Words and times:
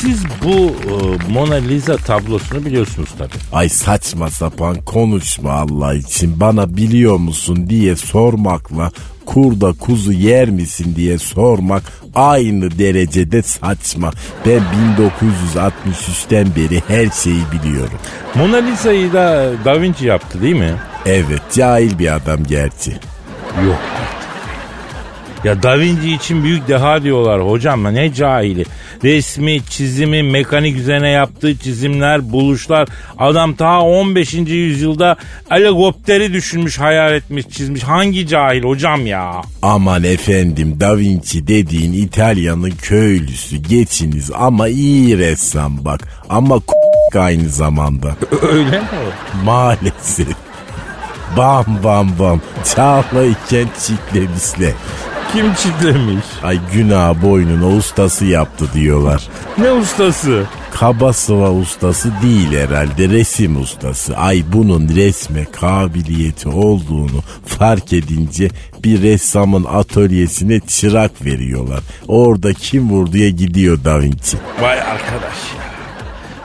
Siz 0.00 0.22
bu 0.44 0.54
e, 0.70 1.32
Mona 1.32 1.54
Lisa 1.54 1.96
tablosunu 1.96 2.64
biliyorsunuz 2.64 3.08
tabii. 3.18 3.30
Ay 3.52 3.68
saçma 3.68 4.30
sapan 4.30 4.76
konuşma 4.76 5.52
Allah 5.52 5.94
için. 5.94 6.40
Bana 6.40 6.76
biliyor 6.76 7.16
musun 7.16 7.66
diye 7.70 7.96
sormakla 7.96 8.90
kurda 9.26 9.72
kuzu 9.72 10.12
yer 10.12 10.48
misin 10.50 10.92
diye 10.96 11.18
sormak 11.18 11.82
aynı 12.14 12.78
derecede 12.78 13.42
saçma. 13.42 14.10
Ben 14.46 14.60
1963'ten 14.98 16.46
beri 16.56 16.82
her 16.88 17.10
şeyi 17.10 17.42
biliyorum. 17.52 17.98
Mona 18.34 18.56
Lisa'yı 18.56 19.12
da 19.12 19.52
Da 19.64 19.80
Vinci 19.82 20.06
yaptı 20.06 20.42
değil 20.42 20.56
mi? 20.56 20.74
Evet 21.06 21.42
cahil 21.54 21.98
bir 21.98 22.14
adam 22.16 22.44
gerçi. 22.44 22.90
Yok. 23.66 23.78
Ya 25.44 25.62
Da 25.62 25.78
Vinci 25.80 26.12
için 26.14 26.44
büyük 26.44 26.68
deha 26.68 27.02
diyorlar 27.02 27.50
hocam 27.50 27.94
ne 27.94 28.14
cahili. 28.14 28.64
Resmi, 29.04 29.60
çizimi, 29.70 30.22
mekanik 30.22 30.76
üzerine 30.76 31.10
yaptığı 31.10 31.56
çizimler, 31.58 32.32
buluşlar. 32.32 32.88
Adam 33.18 33.54
ta 33.54 33.80
15. 33.80 34.34
yüzyılda 34.34 35.16
helikopteri 35.48 36.32
düşünmüş, 36.32 36.78
hayal 36.78 37.12
etmiş, 37.14 37.48
çizmiş. 37.48 37.82
Hangi 37.82 38.26
cahil 38.26 38.62
hocam 38.62 39.06
ya? 39.06 39.32
Aman 39.62 40.04
efendim 40.04 40.80
Da 40.80 40.98
Vinci 40.98 41.46
dediğin 41.46 41.92
İtalya'nın 41.92 42.70
köylüsü 42.82 43.56
geçiniz 43.56 44.30
ama 44.34 44.68
iyi 44.68 45.18
ressam 45.18 45.84
bak. 45.84 46.00
Ama 46.28 46.60
k- 47.12 47.20
aynı 47.20 47.48
zamanda. 47.48 48.16
Öyle 48.52 48.78
mi? 48.78 48.86
Maalesef. 49.44 50.26
Bam 51.36 51.66
bam 51.84 52.18
bam. 52.18 52.40
Çağla 52.74 53.24
iken 53.24 53.68
çitlemişler. 53.86 54.72
Kim 55.32 55.54
çitlemiş? 55.54 56.24
Ay 56.42 56.58
günah 56.72 57.22
boynuna 57.22 57.66
ustası 57.76 58.24
yaptı 58.24 58.68
diyorlar. 58.74 59.22
Ne 59.58 59.72
ustası? 59.72 60.44
Kaba 60.74 61.12
sıva 61.12 61.50
ustası 61.50 62.12
değil 62.22 62.52
herhalde 62.52 63.08
resim 63.08 63.60
ustası. 63.62 64.16
Ay 64.16 64.42
bunun 64.52 64.88
resme 64.88 65.44
kabiliyeti 65.52 66.48
olduğunu 66.48 67.22
fark 67.46 67.92
edince 67.92 68.50
bir 68.84 69.02
ressamın 69.02 69.64
atölyesine 69.64 70.60
çırak 70.60 71.24
veriyorlar. 71.24 71.80
Orada 72.08 72.52
kim 72.52 72.90
vurduya 72.90 73.28
gidiyor 73.28 73.84
Da 73.84 74.00
Vinci. 74.00 74.36
Vay 74.60 74.80
arkadaş 74.80 75.36
ya. 75.56 75.71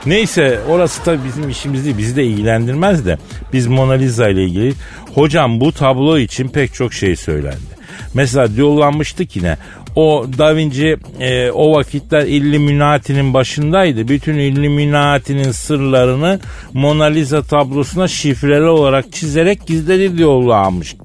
Neyse 0.08 0.60
orası 0.68 1.04
tabii 1.04 1.24
bizim 1.24 1.50
işimiz 1.50 1.84
değil. 1.84 1.98
Bizi 1.98 2.16
de 2.16 2.24
ilgilendirmez 2.24 3.06
de. 3.06 3.18
Biz 3.52 3.66
Mona 3.66 3.92
Lisa 3.92 4.28
ile 4.28 4.44
ilgili. 4.44 4.72
Hocam 5.14 5.60
bu 5.60 5.72
tablo 5.72 6.18
için 6.18 6.48
pek 6.48 6.74
çok 6.74 6.94
şey 6.94 7.16
söylendi. 7.16 7.78
Mesela 8.14 8.48
yollanmıştık 8.56 9.36
yine. 9.36 9.56
O 9.96 10.26
Da 10.38 10.56
Vinci 10.56 10.96
e, 11.20 11.50
o 11.50 11.72
vakitler 11.72 12.26
Illuminati'nin 12.26 13.34
başındaydı. 13.34 14.08
Bütün 14.08 14.34
Illuminati'nin 14.34 15.52
sırlarını 15.52 16.40
Mona 16.72 17.04
Lisa 17.04 17.42
tablosuna 17.42 18.08
şifreli 18.08 18.68
olarak 18.68 19.12
çizerek 19.12 19.66
gizledi 19.66 20.22
yollamıştı. 20.22 20.98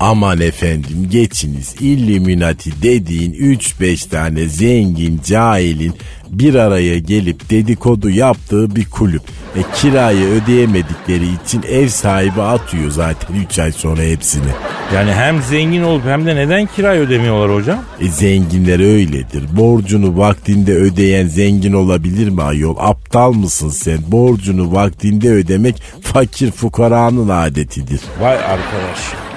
Aman 0.00 0.40
efendim 0.40 1.08
geçiniz 1.10 1.74
Illuminati 1.80 2.82
dediğin 2.82 3.32
3-5 3.32 4.08
tane 4.08 4.48
zengin 4.48 5.20
cahilin 5.26 5.94
bir 6.30 6.54
araya 6.54 6.98
gelip 6.98 7.50
dedikodu 7.50 8.10
yaptığı 8.10 8.76
bir 8.76 8.90
kulüp. 8.90 9.22
E 9.56 9.60
kirayı 9.74 10.26
ödeyemedikleri 10.26 11.24
için 11.44 11.62
ev 11.62 11.88
sahibi 11.88 12.42
atıyor 12.42 12.90
zaten 12.90 13.34
3 13.34 13.58
ay 13.58 13.72
sonra 13.72 14.02
hepsini. 14.02 14.48
Yani 14.94 15.12
hem 15.12 15.42
zengin 15.42 15.82
olup 15.82 16.04
hem 16.04 16.26
de 16.26 16.36
neden 16.36 16.66
kirayı 16.66 17.00
ödemiyorlar 17.00 17.56
hocam? 17.56 17.78
E 18.00 18.08
zenginler 18.08 18.80
öyledir. 18.80 19.44
Borcunu 19.56 20.18
vaktinde 20.18 20.74
ödeyen 20.74 21.26
zengin 21.26 21.72
olabilir 21.72 22.28
mi 22.28 22.42
ayol? 22.42 22.76
Aptal 22.78 23.32
mısın 23.32 23.68
sen? 23.68 23.98
Borcunu 24.08 24.72
vaktinde 24.72 25.30
ödemek 25.30 25.82
fakir 26.02 26.50
fukaranın 26.50 27.28
adetidir. 27.28 28.00
Vay 28.20 28.34
arkadaş. 28.34 29.29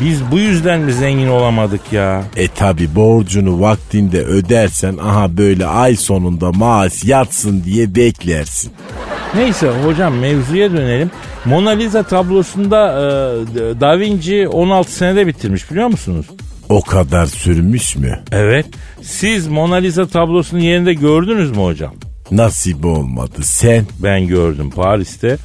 Biz 0.00 0.30
bu 0.30 0.38
yüzden 0.38 0.80
mi 0.80 0.92
zengin 0.92 1.28
olamadık 1.28 1.92
ya? 1.92 2.22
E 2.36 2.48
tabi 2.48 2.94
borcunu 2.94 3.60
vaktinde 3.60 4.22
ödersen 4.24 4.96
aha 4.96 5.36
böyle 5.36 5.66
ay 5.66 5.96
sonunda 5.96 6.52
maaş 6.52 7.04
yatsın 7.04 7.64
diye 7.64 7.94
beklersin. 7.94 8.72
Neyse 9.34 9.70
hocam 9.84 10.14
mevzuya 10.14 10.72
dönelim. 10.72 11.10
Mona 11.44 11.70
Lisa 11.70 12.02
tablosunda 12.02 12.86
e, 12.92 13.80
Da 13.80 13.98
Vinci 13.98 14.48
16 14.48 14.92
senede 14.92 15.26
bitirmiş 15.26 15.70
biliyor 15.70 15.86
musunuz? 15.88 16.26
O 16.68 16.82
kadar 16.82 17.26
sürmüş 17.26 17.96
mü? 17.96 18.20
Evet. 18.32 18.66
Siz 19.02 19.48
Mona 19.48 19.74
Lisa 19.76 20.06
tablosunun 20.06 20.60
yerinde 20.60 20.94
gördünüz 20.94 21.50
mü 21.50 21.62
hocam? 21.62 21.94
Nasip 22.30 22.84
olmadı. 22.84 23.42
Sen 23.42 23.84
Ben 24.02 24.26
gördüm 24.26 24.70
Paris'te. 24.70 25.36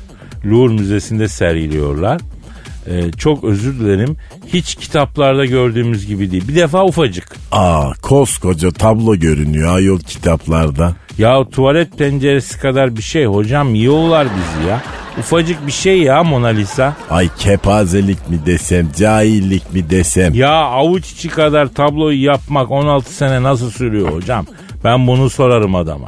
Louvre 0.45 0.73
Müzesi'nde 0.73 1.27
sergiliyorlar. 1.27 2.21
E, 2.87 3.11
çok 3.11 3.43
özür 3.43 3.79
dilerim. 3.79 4.17
Hiç 4.47 4.75
kitaplarda 4.75 5.45
gördüğümüz 5.45 6.05
gibi 6.07 6.31
değil. 6.31 6.47
Bir 6.47 6.55
defa 6.55 6.85
ufacık. 6.85 7.35
aa 7.51 7.91
koskoca 8.01 8.71
tablo 8.71 9.15
görünüyor 9.15 9.75
ayol 9.75 9.99
kitaplarda. 9.99 10.95
Ya 11.17 11.49
tuvalet 11.49 11.97
penceresi 11.97 12.59
kadar 12.59 12.97
bir 12.97 13.01
şey 13.01 13.25
hocam 13.25 13.75
yiyorlar 13.75 14.27
bizi 14.27 14.69
ya. 14.69 14.81
Ufacık 15.19 15.67
bir 15.67 15.71
şey 15.71 16.01
ya 16.01 16.23
Mona 16.23 16.47
Lisa. 16.47 16.95
Ay 17.09 17.29
kepazelik 17.39 18.29
mi 18.29 18.39
desem 18.45 18.87
cahillik 18.97 19.73
mi 19.73 19.89
desem. 19.89 20.33
Ya 20.33 20.51
avuç 20.53 21.11
içi 21.11 21.29
kadar 21.29 21.67
tabloyu 21.73 22.23
yapmak 22.23 22.71
16 22.71 23.13
sene 23.13 23.43
nasıl 23.43 23.71
sürüyor 23.71 24.11
hocam? 24.13 24.45
Ben 24.83 25.07
bunu 25.07 25.29
sorarım 25.29 25.75
adama. 25.75 26.07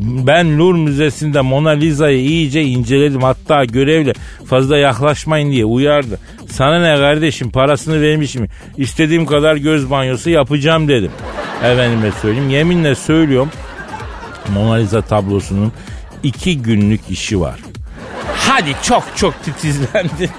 Ben 0.00 0.58
Louvre 0.58 0.78
Müzesi'nde 0.78 1.40
Mona 1.40 1.70
Lisa'yı 1.70 2.18
iyice 2.18 2.62
inceledim. 2.62 3.22
Hatta 3.22 3.64
görevle 3.64 4.12
fazla 4.46 4.76
yaklaşmayın 4.78 5.52
diye 5.52 5.64
uyardı. 5.64 6.18
Sana 6.50 6.80
ne 6.80 6.96
kardeşim 6.96 7.50
parasını 7.50 8.02
vermişim. 8.02 8.48
İstediğim 8.76 9.26
kadar 9.26 9.56
göz 9.56 9.90
banyosu 9.90 10.30
yapacağım 10.30 10.88
dedim. 10.88 11.12
Efendime 11.64 12.12
söyleyeyim 12.22 12.50
yeminle 12.50 12.94
söylüyorum. 12.94 13.50
Mona 14.54 14.74
Lisa 14.74 15.02
tablosunun 15.02 15.72
iki 16.22 16.62
günlük 16.62 17.00
işi 17.10 17.40
var. 17.40 17.60
Hadi 18.36 18.76
çok 18.82 19.04
çok 19.16 19.44
titizlendi. 19.44 20.30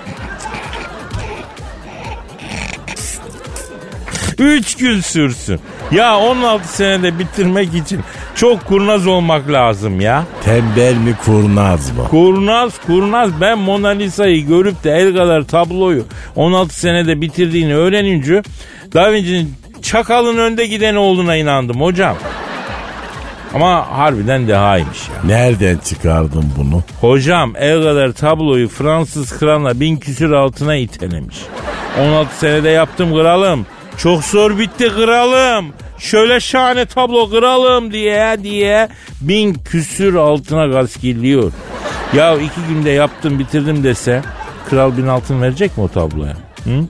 Üç 4.38 4.78
gün 4.78 5.02
sürsün. 5.02 5.60
Ya 5.92 6.18
16 6.18 6.68
senede 6.68 7.20
bitirmek 7.20 7.74
için 7.76 8.00
çok 8.42 8.66
kurnaz 8.66 9.08
olmak 9.08 9.50
lazım 9.50 10.02
ya. 10.02 10.24
Tembel 10.44 10.96
mi 10.96 11.16
kurnaz 11.26 11.98
mı? 11.98 12.04
Kurnaz 12.10 12.74
kurnaz 12.88 13.42
ben 13.42 13.60
Mona 13.60 13.88
Lisa'yı 13.88 14.48
görüp 14.48 14.84
de 14.84 14.92
el 14.92 15.16
kadar 15.16 15.44
tabloyu 15.44 16.06
16 16.36 16.80
senede 16.80 17.22
bitirdiğini 17.22 17.76
öğrenince 17.76 18.42
Da 18.94 19.12
Vinci'nin 19.12 19.56
çakalın 19.82 20.38
önde 20.38 20.66
gideni 20.66 20.98
olduğuna 20.98 21.36
inandım 21.36 21.82
hocam. 21.82 22.16
Ama 23.54 23.98
harbiden 23.98 24.48
dehaymış 24.48 25.10
ya. 25.10 25.24
Nereden 25.26 25.78
çıkardın 25.78 26.46
bunu? 26.58 26.84
Hocam 27.02 27.54
el 27.58 27.84
kadar 27.84 28.12
tabloyu 28.12 28.70
Fransız 28.70 29.40
kralına 29.40 29.80
bin 29.80 29.98
küsür 29.98 30.32
altına 30.32 30.76
itelemiş. 30.76 31.38
16 32.00 32.38
senede 32.38 32.70
yaptım 32.70 33.14
kralım. 33.14 33.66
Çok 33.98 34.24
zor 34.24 34.58
bitti 34.58 34.90
kralım. 34.90 35.74
Şöyle 36.02 36.40
şahane 36.40 36.86
tablo 36.86 37.30
kıralım 37.30 37.94
diye 37.94 38.38
diye 38.44 38.90
bin 39.22 39.54
küsür 39.54 40.16
altına 40.16 40.68
gaz 40.68 41.02
geliyor. 41.02 41.52
Ya 42.16 42.36
iki 42.36 42.62
günde 42.70 42.90
yaptım 42.90 43.40
bitirdim 43.40 43.84
dese 43.84 44.22
kral 44.70 44.98
bin 44.98 45.08
altın 45.08 45.42
verecek 45.42 45.78
mi 45.78 45.84
o 45.84 45.88
tabloya? 45.88 46.34
Hı? 46.64 46.88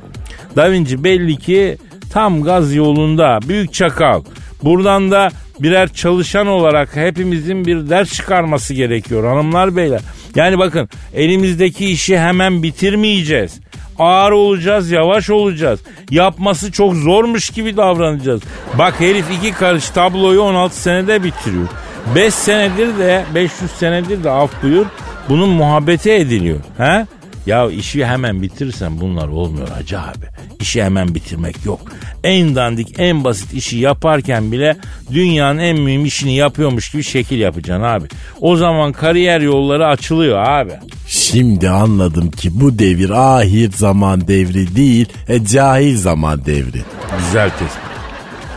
Da 0.56 0.72
Vinci 0.72 1.04
belli 1.04 1.38
ki 1.38 1.78
tam 2.14 2.44
gaz 2.44 2.76
yolunda 2.76 3.40
büyük 3.48 3.74
çakal. 3.74 4.24
Buradan 4.64 5.12
da 5.12 5.30
birer 5.60 5.94
çalışan 5.94 6.48
olarak 6.48 6.96
hepimizin 6.96 7.66
bir 7.66 7.90
ders 7.90 8.14
çıkarması 8.14 8.74
gerekiyor 8.74 9.24
hanımlar 9.24 9.76
beyler. 9.76 10.02
Yani 10.36 10.60
bakın 10.60 10.90
elimizdeki 11.14 11.86
işi 11.86 12.20
hemen 12.20 12.64
bitirmeyeceğiz. 12.64 13.60
Ağır 14.00 14.32
olacağız, 14.32 14.92
yavaş 14.92 15.30
olacağız. 15.30 15.80
Yapması 16.12 16.72
çok 16.72 16.94
zormuş 16.94 17.50
gibi 17.50 17.78
davranacağız. 17.78 18.42
Bak 18.78 19.00
herif 19.00 19.26
iki 19.32 19.52
karış 19.52 19.90
tabloyu 19.90 20.42
16 20.42 20.82
senede 20.82 21.24
bitiriyor. 21.24 21.68
5 22.16 22.34
senedir 22.34 22.98
de 22.98 23.26
500 23.36 23.72
senedir 23.72 24.24
de 24.24 24.30
af 24.30 24.64
buyur 24.64 24.86
bunun 25.30 25.50
muhabbeti 25.50 26.12
ediliyor. 26.12 26.60
He? 26.78 27.06
Ya 27.46 27.72
işi 27.72 28.06
hemen 28.06 28.42
bitirirsen 28.42 29.02
bunlar 29.02 29.28
olmuyor 29.28 29.70
hacı 29.70 30.00
abi. 30.00 30.26
İşi 30.60 30.84
hemen 30.84 31.16
bitirmek 31.16 31.66
yok. 31.66 31.80
En 32.24 32.56
dandik 32.56 32.96
en 33.00 33.24
basit 33.24 33.54
işi 33.54 33.78
yaparken 33.78 34.52
bile 34.52 34.78
dünyanın 35.14 35.60
en 35.60 35.80
mühim 35.80 36.06
işini 36.06 36.36
yapıyormuş 36.36 36.92
gibi 36.92 37.04
şekil 37.04 37.40
yapacaksın 37.40 37.84
abi. 37.84 38.08
O 38.42 38.56
zaman 38.56 38.92
kariyer 38.92 39.42
yolları 39.42 39.88
açılıyor 39.88 40.40
abi. 40.48 40.72
Şimdi 41.08 41.70
anladım 41.70 42.32
ki 42.32 42.50
bu 42.62 42.80
devir 42.80 43.10
ahir 43.10 43.72
zaman 43.72 44.28
devri 44.28 44.76
değil, 44.76 45.06
e, 45.28 45.46
cahil 45.46 45.98
zaman 45.98 46.46
devri. 46.46 46.82
Güzel 47.26 47.50
tespit. 47.50 47.82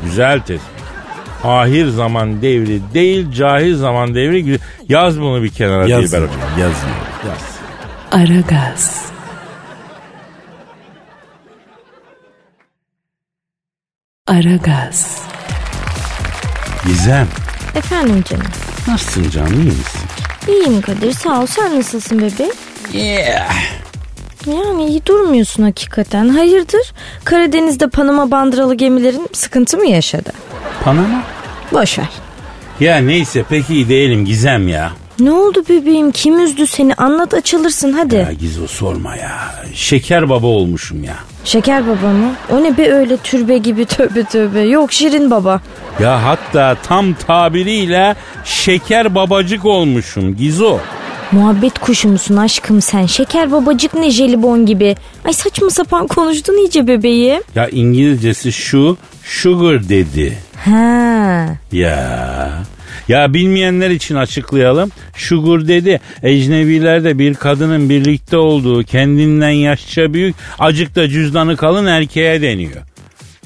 Güzel 0.04 0.40
tespit. 0.40 0.74
Ahir 1.44 1.86
zaman 1.88 2.42
devri 2.42 2.80
değil 2.94 3.32
cahil 3.32 3.76
zaman 3.76 4.14
devri. 4.14 4.58
Yaz 4.88 5.20
bunu 5.20 5.42
bir 5.42 5.48
kenara 5.50 5.86
Dilber 5.86 5.98
hocam. 6.02 6.20
yazıyorum. 6.58 7.04
Yaz. 7.28 7.53
Aragaz. 8.14 9.06
Aragaz. 14.26 15.22
Gizem. 16.86 17.28
Efendim 17.74 18.22
canım. 18.30 18.46
Nasılsın 18.88 19.30
canım 19.30 19.52
iyi 19.52 19.64
misin? 19.64 20.00
İyiyim 20.48 20.80
Kadir 20.80 21.12
sağ 21.12 21.40
ol. 21.42 21.46
Sen 21.46 21.78
nasılsın 21.78 22.18
bebeğim? 22.18 22.54
Yani 24.46 24.86
iyi 24.86 25.06
durmuyorsun 25.06 25.62
hakikaten. 25.62 26.28
Hayırdır? 26.28 26.92
Karadeniz'de 27.24 27.88
Panama 27.88 28.30
bandıralı 28.30 28.74
gemilerin 28.74 29.28
sıkıntı 29.32 29.78
mı 29.78 29.86
yaşadı? 29.86 30.32
Panama? 30.84 31.22
Boş 31.72 31.98
ver. 31.98 32.08
Ya 32.80 32.96
neyse 32.96 33.42
pek 33.42 33.70
iyi 33.70 33.88
değilim 33.88 34.24
Gizem 34.24 34.68
ya. 34.68 34.92
Ne 35.20 35.32
oldu 35.32 35.64
bebeğim? 35.68 36.10
Kim 36.12 36.40
üzdü 36.40 36.66
seni? 36.66 36.94
Anlat 36.94 37.34
açılırsın 37.34 37.92
hadi. 37.92 38.14
Ya 38.16 38.32
Gizo 38.32 38.66
sorma 38.66 39.16
ya. 39.16 39.54
Şeker 39.74 40.28
baba 40.28 40.46
olmuşum 40.46 41.04
ya. 41.04 41.14
Şeker 41.44 41.86
baba 41.86 42.06
mı? 42.12 42.34
O 42.52 42.62
ne 42.62 42.76
be 42.78 42.92
öyle 42.92 43.16
türbe 43.16 43.58
gibi 43.58 43.84
tövbe 43.84 44.24
tövbe. 44.24 44.60
Yok 44.60 44.92
şirin 44.92 45.30
baba. 45.30 45.60
Ya 46.00 46.22
hatta 46.24 46.76
tam 46.86 47.14
tabiriyle 47.14 48.16
şeker 48.44 49.14
babacık 49.14 49.64
olmuşum 49.64 50.36
Gizo. 50.36 50.78
Muhabbet 51.32 51.78
kuşu 51.78 52.08
musun 52.08 52.36
aşkım 52.36 52.82
sen? 52.82 53.06
Şeker 53.06 53.52
babacık 53.52 53.94
ne 53.94 54.10
jelibon 54.10 54.66
gibi. 54.66 54.96
Ay 55.24 55.32
saçma 55.32 55.70
sapan 55.70 56.06
konuştun 56.06 56.58
iyice 56.58 56.86
bebeğim. 56.86 57.42
Ya 57.54 57.68
İngilizcesi 57.68 58.52
şu 58.52 58.96
sugar 59.24 59.88
dedi. 59.88 60.38
Ha. 60.64 61.46
Ya. 61.72 62.50
Ya 63.08 63.34
bilmeyenler 63.34 63.90
için 63.90 64.14
açıklayalım. 64.14 64.90
Sugar 65.16 65.68
dedi. 65.68 66.00
Ecnebilerde 66.22 67.18
bir 67.18 67.34
kadının 67.34 67.88
birlikte 67.88 68.36
olduğu 68.36 68.82
kendinden 68.84 69.50
yaşça 69.50 70.14
büyük 70.14 70.36
acık 70.58 70.96
da 70.96 71.08
cüzdanı 71.08 71.56
kalın 71.56 71.86
erkeğe 71.86 72.42
deniyor. 72.42 72.82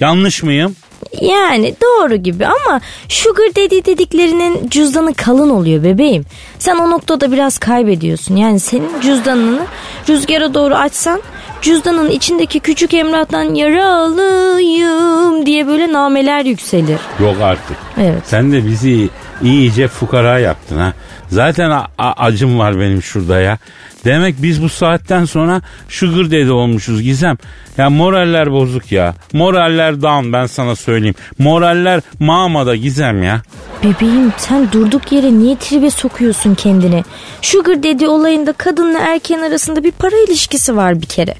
Yanlış 0.00 0.42
mıyım? 0.42 0.76
Yani 1.20 1.74
doğru 1.82 2.16
gibi 2.16 2.46
ama 2.46 2.80
sugar 3.08 3.50
daddy 3.56 3.84
dediklerinin 3.84 4.68
cüzdanı 4.68 5.14
kalın 5.14 5.50
oluyor 5.50 5.84
bebeğim. 5.84 6.24
Sen 6.58 6.76
o 6.76 6.90
noktada 6.90 7.32
biraz 7.32 7.58
kaybediyorsun. 7.58 8.36
Yani 8.36 8.60
senin 8.60 9.00
cüzdanını 9.00 9.60
rüzgara 10.08 10.54
doğru 10.54 10.74
açsan 10.74 11.22
cüzdanın 11.62 12.10
içindeki 12.10 12.60
küçük 12.60 12.94
Emrah'tan 12.94 13.54
yaralıyım 13.54 15.46
diye 15.46 15.66
böyle 15.66 15.92
nameler 15.92 16.44
yükselir. 16.44 16.98
Yok 17.20 17.36
artık. 17.42 17.76
Evet. 18.00 18.22
Sen 18.24 18.52
de 18.52 18.66
bizi 18.66 19.08
iyice 19.42 19.88
fukara 19.88 20.38
yaptın 20.38 20.78
ha. 20.78 20.92
Zaten 21.28 21.82
acım 21.98 22.58
var 22.58 22.80
benim 22.80 23.02
şurada 23.02 23.40
ya. 23.40 23.58
Demek 24.04 24.34
biz 24.42 24.62
bu 24.62 24.68
saatten 24.68 25.24
sonra 25.24 25.62
sugar 25.88 26.30
dedi 26.30 26.50
olmuşuz 26.50 27.02
Gizem. 27.02 27.36
Ya 27.78 27.90
moraller 27.90 28.52
bozuk 28.52 28.92
ya. 28.92 29.14
Moraller 29.32 30.02
down 30.02 30.32
ben 30.32 30.46
sana 30.46 30.76
söyleyeyim. 30.76 31.14
Moraller 31.38 32.00
mamada 32.20 32.76
Gizem 32.76 33.22
ya. 33.22 33.42
Bebeğim 33.84 34.32
sen 34.36 34.72
durduk 34.72 35.12
yere 35.12 35.32
niye 35.32 35.56
tribe 35.56 35.90
sokuyorsun 35.90 36.54
kendini? 36.54 37.04
Sugar 37.42 37.82
daddy 37.82 38.06
olayında 38.06 38.52
kadınla 38.52 38.98
erkeğin 38.98 39.40
arasında 39.40 39.84
bir 39.84 39.90
para 39.90 40.16
ilişkisi 40.28 40.76
var 40.76 41.02
bir 41.02 41.06
kere. 41.06 41.34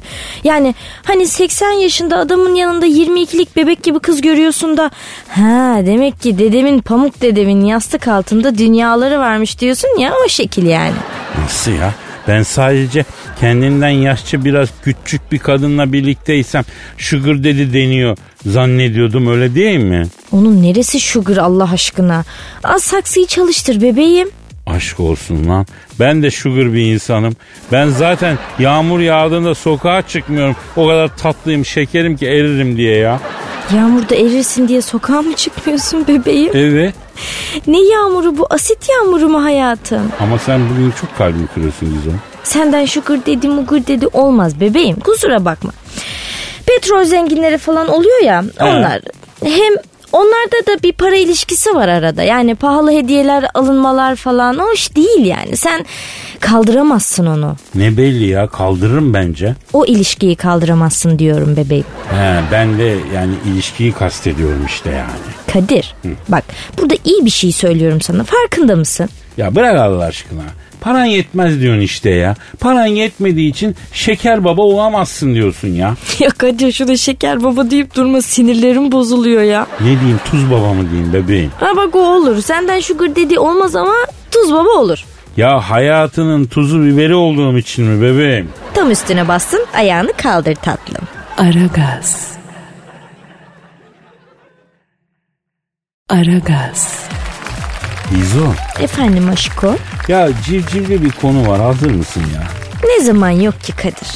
Yani 0.45 0.75
hani 1.05 1.27
80 1.27 1.71
yaşında 1.71 2.19
adamın 2.19 2.55
yanında 2.55 2.87
22'lik 2.87 3.57
bebek 3.57 3.83
gibi 3.83 3.99
kız 3.99 4.21
görüyorsun 4.21 4.77
da 4.77 4.91
ha 5.29 5.77
demek 5.87 6.21
ki 6.21 6.39
dedemin 6.39 6.81
pamuk 6.81 7.21
dedemin 7.23 7.65
yastık 7.65 8.09
altında 8.09 8.59
dünyaları 8.59 9.19
varmış 9.19 9.61
diyorsun 9.61 9.99
ya 9.99 10.13
o 10.25 10.29
şekil 10.29 10.67
yani. 10.67 10.95
Nasıl 11.43 11.71
ya? 11.71 11.95
Ben 12.29 12.43
sadece 12.43 13.05
kendinden 13.41 13.89
yaşça 13.89 14.45
biraz 14.45 14.69
küçük 14.85 15.33
bir 15.33 15.39
kadınla 15.39 15.93
birlikteysem 15.93 16.65
sugar 16.99 17.45
dedi 17.45 17.73
deniyor 17.73 18.17
zannediyordum 18.47 19.27
öyle 19.27 19.55
değil 19.55 19.79
mi? 19.79 20.07
Onun 20.33 20.63
neresi 20.63 21.01
sugar 21.01 21.37
Allah 21.37 21.73
aşkına? 21.73 22.25
Az 22.65 22.83
saksıyı 22.83 23.27
çalıştır 23.27 23.83
bebeğim. 23.83 24.29
Aşk 24.67 25.01
olsun 25.01 25.49
lan. 25.49 25.67
Ben 26.01 26.23
de 26.23 26.31
sugar 26.31 26.73
bir 26.73 26.93
insanım. 26.93 27.37
Ben 27.73 27.89
zaten 27.89 28.39
yağmur 28.59 29.01
yağdığında 29.01 29.55
sokağa 29.55 30.03
çıkmıyorum. 30.03 30.57
O 30.77 30.87
kadar 30.87 31.17
tatlıyım, 31.17 31.65
şekerim 31.65 32.17
ki 32.17 32.27
eririm 32.27 32.77
diye 32.77 32.97
ya. 32.97 33.21
Yağmurda 33.77 34.15
erirsin 34.15 34.69
diye 34.69 34.83
sokağa 34.83 35.23
mı 35.23 35.35
çıkmıyorsun 35.37 36.07
bebeğim? 36.07 36.51
Evet. 36.55 36.95
Ne 37.67 37.81
yağmuru 37.81 38.39
bu 38.39 38.47
asit 38.51 38.89
yağmuru 38.89 39.29
mu 39.29 39.45
hayatım? 39.45 40.13
Ama 40.21 40.39
sen 40.39 40.61
bugün 40.71 40.91
çok 40.91 41.19
kalbimi 41.19 41.47
kırıyorsun 41.47 41.89
Gizem. 41.95 42.21
Senden 42.45 42.85
şukur 42.85 43.19
dedi 43.27 43.49
mugur 43.49 43.87
dedi 43.87 44.07
olmaz 44.07 44.61
bebeğim 44.61 45.01
kusura 45.01 45.45
bakma. 45.45 45.71
Petrol 46.67 47.05
zenginleri 47.05 47.59
falan 47.59 47.89
oluyor 47.89 48.23
ya 48.23 48.45
onlar 48.61 49.01
hem 49.45 49.75
onlarda 50.13 50.67
da 50.67 50.83
bir 50.83 50.93
para 50.93 51.17
ilişkisi 51.17 51.75
var 51.75 51.89
arada. 51.89 52.23
Yani 52.23 52.55
pahalı 52.55 52.91
hediyeler 52.93 53.45
alınmalar 53.55 54.17
falan 54.17 54.59
hoş 54.59 54.97
değil 54.97 55.27
yani. 55.27 55.57
Sen 55.57 55.87
kaldıramazsın 56.41 57.27
onu. 57.27 57.57
Ne 57.75 57.97
belli 57.97 58.27
ya 58.27 58.47
kaldırırım 58.47 59.15
bence. 59.15 59.55
O 59.73 59.85
ilişkiyi 59.87 60.37
kaldıramazsın 60.37 61.19
diyorum 61.19 61.57
bebeğim. 61.57 61.85
He, 62.11 62.41
ben 62.53 62.79
de 62.79 62.97
yani 63.15 63.35
ilişkiyi 63.53 63.93
kastediyorum 63.93 64.67
işte 64.67 64.91
yani. 64.91 65.53
Kadir 65.53 65.95
bak 66.29 66.45
burada 66.79 66.95
iyi 67.05 67.25
bir 67.25 67.31
şey 67.31 67.53
söylüyorum 67.53 68.01
sana 68.01 68.25
farkında 68.25 68.77
mısın? 68.77 69.09
Ya 69.37 69.55
bırak 69.55 69.77
Allah 69.79 70.05
aşkına. 70.05 70.43
Paran 70.81 71.05
yetmez 71.05 71.61
diyorsun 71.61 71.81
işte 71.81 72.11
ya. 72.11 72.35
Paran 72.61 72.87
yetmediği 72.87 73.51
için 73.51 73.77
şeker 73.93 74.45
baba 74.45 74.63
olamazsın 74.63 75.35
diyorsun 75.35 75.69
ya. 75.69 75.95
Ya 76.19 76.31
Kadir 76.31 76.73
şurada 76.73 76.97
şeker 76.97 77.43
baba 77.43 77.71
deyip 77.71 77.95
durma 77.95 78.23
sinirlerim 78.23 78.93
bozuluyor 78.93 79.43
ya. 79.43 79.67
Ne 79.81 80.01
diyeyim 80.01 80.21
tuz 80.31 80.51
baba 80.51 80.73
mı 80.75 80.91
diyeyim 80.91 81.13
bebeğim? 81.13 81.51
Ha 81.61 81.77
bak 81.77 81.95
o 81.97 81.99
olur 81.99 82.43
senden 82.43 82.81
sugar 82.81 83.17
dedi 83.17 83.39
olmaz 83.39 83.77
ama 83.77 83.95
tuz 84.31 84.53
baba 84.53 84.69
olur. 84.71 85.05
Ya 85.37 85.61
hayatının 85.71 86.45
tuzu 86.45 86.85
biberi 86.85 87.15
olduğum 87.15 87.59
için 87.59 87.85
mi 87.85 88.03
bebeğim? 88.03 88.49
Tam 88.75 88.91
üstüne 88.91 89.29
bastın 89.29 89.67
ayağını 89.75 90.13
kaldır 90.13 90.55
tatlım. 90.55 91.03
Aragaz. 91.39 92.33
Aragaz. 96.09 97.08
Bizo. 98.15 98.53
Efendim 98.81 99.29
aşko 99.33 99.75
Ya 100.09 100.29
civcivli 100.45 101.05
bir 101.05 101.11
konu 101.11 101.49
var 101.49 101.61
hazır 101.61 101.91
mısın 101.91 102.23
ya? 102.35 102.43
ne 102.85 103.05
zaman 103.05 103.31
yok 103.31 103.61
ki 103.61 103.73
Kadir? 103.73 104.09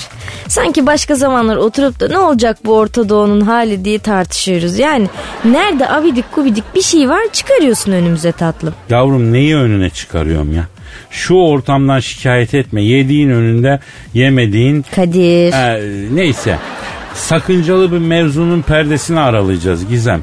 Sanki 0.49 0.87
başka 0.87 1.15
zamanlar 1.15 1.57
oturup 1.57 2.01
da 2.01 2.09
ne 2.09 2.19
olacak 2.19 2.59
bu 2.65 2.77
Orta 2.77 3.09
Doğu'nun 3.09 3.41
hali 3.41 3.85
diye 3.85 3.99
tartışıyoruz. 3.99 4.79
Yani 4.79 5.09
nerede 5.45 5.89
abidik 5.91 6.25
gubidik 6.35 6.65
bir 6.75 6.83
şey 6.83 7.09
var 7.09 7.23
çıkarıyorsun 7.33 7.93
önümüze 7.93 8.33
tatlım. 8.33 8.75
Yavrum 8.91 9.33
neyi 9.33 9.57
önüne 9.57 9.91
çıkarıyorum 9.91 10.53
ya? 10.55 10.65
Şu 11.11 11.35
ortamdan 11.35 12.01
şikayet 12.01 12.55
etme. 12.55 12.83
Yediğin 12.85 13.31
önünde 13.31 13.81
yemediğin 14.15 14.85
Kadir. 14.95 15.53
Ee, 15.53 15.83
neyse. 16.15 16.59
Sakıncalı 17.15 17.93
bir 17.93 17.99
mevzunun 17.99 18.63
perdesini 18.63 19.21
aralayacağız 19.21 19.89
Gizem. 19.89 20.23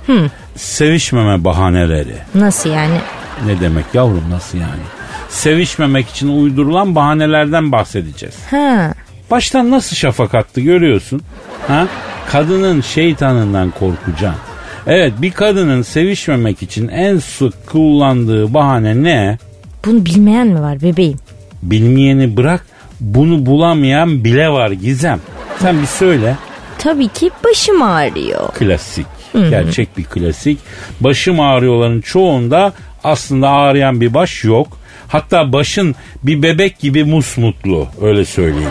sevişmeme 0.56 1.44
bahaneleri. 1.44 2.16
Nasıl 2.36 2.70
yani? 2.70 2.98
Ne 3.46 3.60
demek 3.60 3.86
yavrum 3.94 4.24
nasıl 4.30 4.58
yani? 4.58 4.82
Sevişmemek 5.30 6.10
için 6.10 6.42
uydurulan 6.42 6.96
bahanelerden 6.96 7.72
bahsedeceğiz. 7.72 8.36
Ha. 8.52 8.94
Baştan 9.32 9.72
nasıl 9.72 9.96
şafak 9.96 10.36
attı 10.36 10.62
görüyorsun? 10.62 11.22
Ha? 11.68 11.88
Kadının 12.32 12.82
şeytanından 12.82 13.72
korkacaksın. 13.72 14.42
Evet 14.88 15.14
bir 15.22 15.32
kadının 15.32 15.82
sevişmemek 15.82 16.64
için 16.64 16.88
en 16.88 17.18
sık 17.18 17.68
kullandığı 17.68 18.54
bahane 18.54 19.04
ne? 19.04 19.38
Bunu 19.86 20.06
bilmeyen 20.06 20.48
mi 20.48 20.62
var 20.62 20.82
bebeğim? 20.82 21.18
Bilmeyeni 21.64 22.38
bırak 22.38 22.66
bunu 23.00 23.46
bulamayan 23.46 24.24
bile 24.24 24.50
var 24.50 24.72
Gizem. 24.72 25.20
Sen 25.60 25.82
bir 25.82 25.88
söyle. 25.88 26.36
Tabii 26.78 27.08
ki 27.08 27.32
başım 27.46 27.82
ağrıyor. 27.82 28.50
Klasik. 28.54 29.06
Gerçek 29.34 29.98
bir 29.98 30.04
klasik. 30.04 30.60
Başım 31.02 31.40
ağrıyorların 31.40 32.02
çoğunda 32.02 32.74
aslında 33.04 33.50
ağrıyan 33.50 34.02
bir 34.02 34.14
baş 34.14 34.44
yok. 34.44 34.80
Hatta 35.10 35.54
başın 35.54 35.96
bir 36.24 36.44
bebek 36.44 36.80
gibi 36.80 37.04
musmutlu 37.04 37.88
öyle 38.02 38.26
söyleyeyim. 38.26 38.70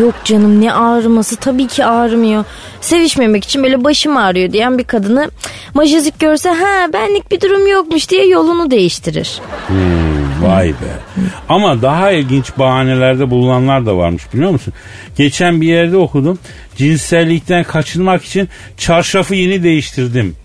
Yok 0.00 0.14
canım 0.24 0.60
ne 0.60 0.72
ağrıması 0.72 1.36
tabii 1.36 1.66
ki 1.66 1.84
ağrımıyor. 1.84 2.44
Sevişmemek 2.80 3.44
için 3.44 3.62
böyle 3.62 3.84
başım 3.84 4.16
ağrıyor 4.16 4.52
diyen 4.52 4.78
bir 4.78 4.84
kadını 4.84 5.30
majezik 5.74 6.20
görse 6.20 6.48
ha 6.48 6.92
benlik 6.92 7.30
bir 7.30 7.40
durum 7.40 7.66
yokmuş 7.66 8.10
diye 8.10 8.26
yolunu 8.26 8.70
değiştirir. 8.70 9.40
Hmm, 9.66 10.42
vay 10.42 10.68
be. 10.68 11.22
Ama 11.48 11.82
daha 11.82 12.10
ilginç 12.10 12.52
bahanelerde 12.58 13.30
bulunanlar 13.30 13.86
da 13.86 13.96
varmış 13.96 14.22
biliyor 14.34 14.50
musun? 14.50 14.74
Geçen 15.16 15.60
bir 15.60 15.66
yerde 15.66 15.96
okudum. 15.96 16.38
Cinsellikten 16.76 17.64
kaçınmak 17.64 18.24
için 18.24 18.48
çarşafı 18.76 19.34
yeni 19.34 19.62
değiştirdim. 19.62 20.36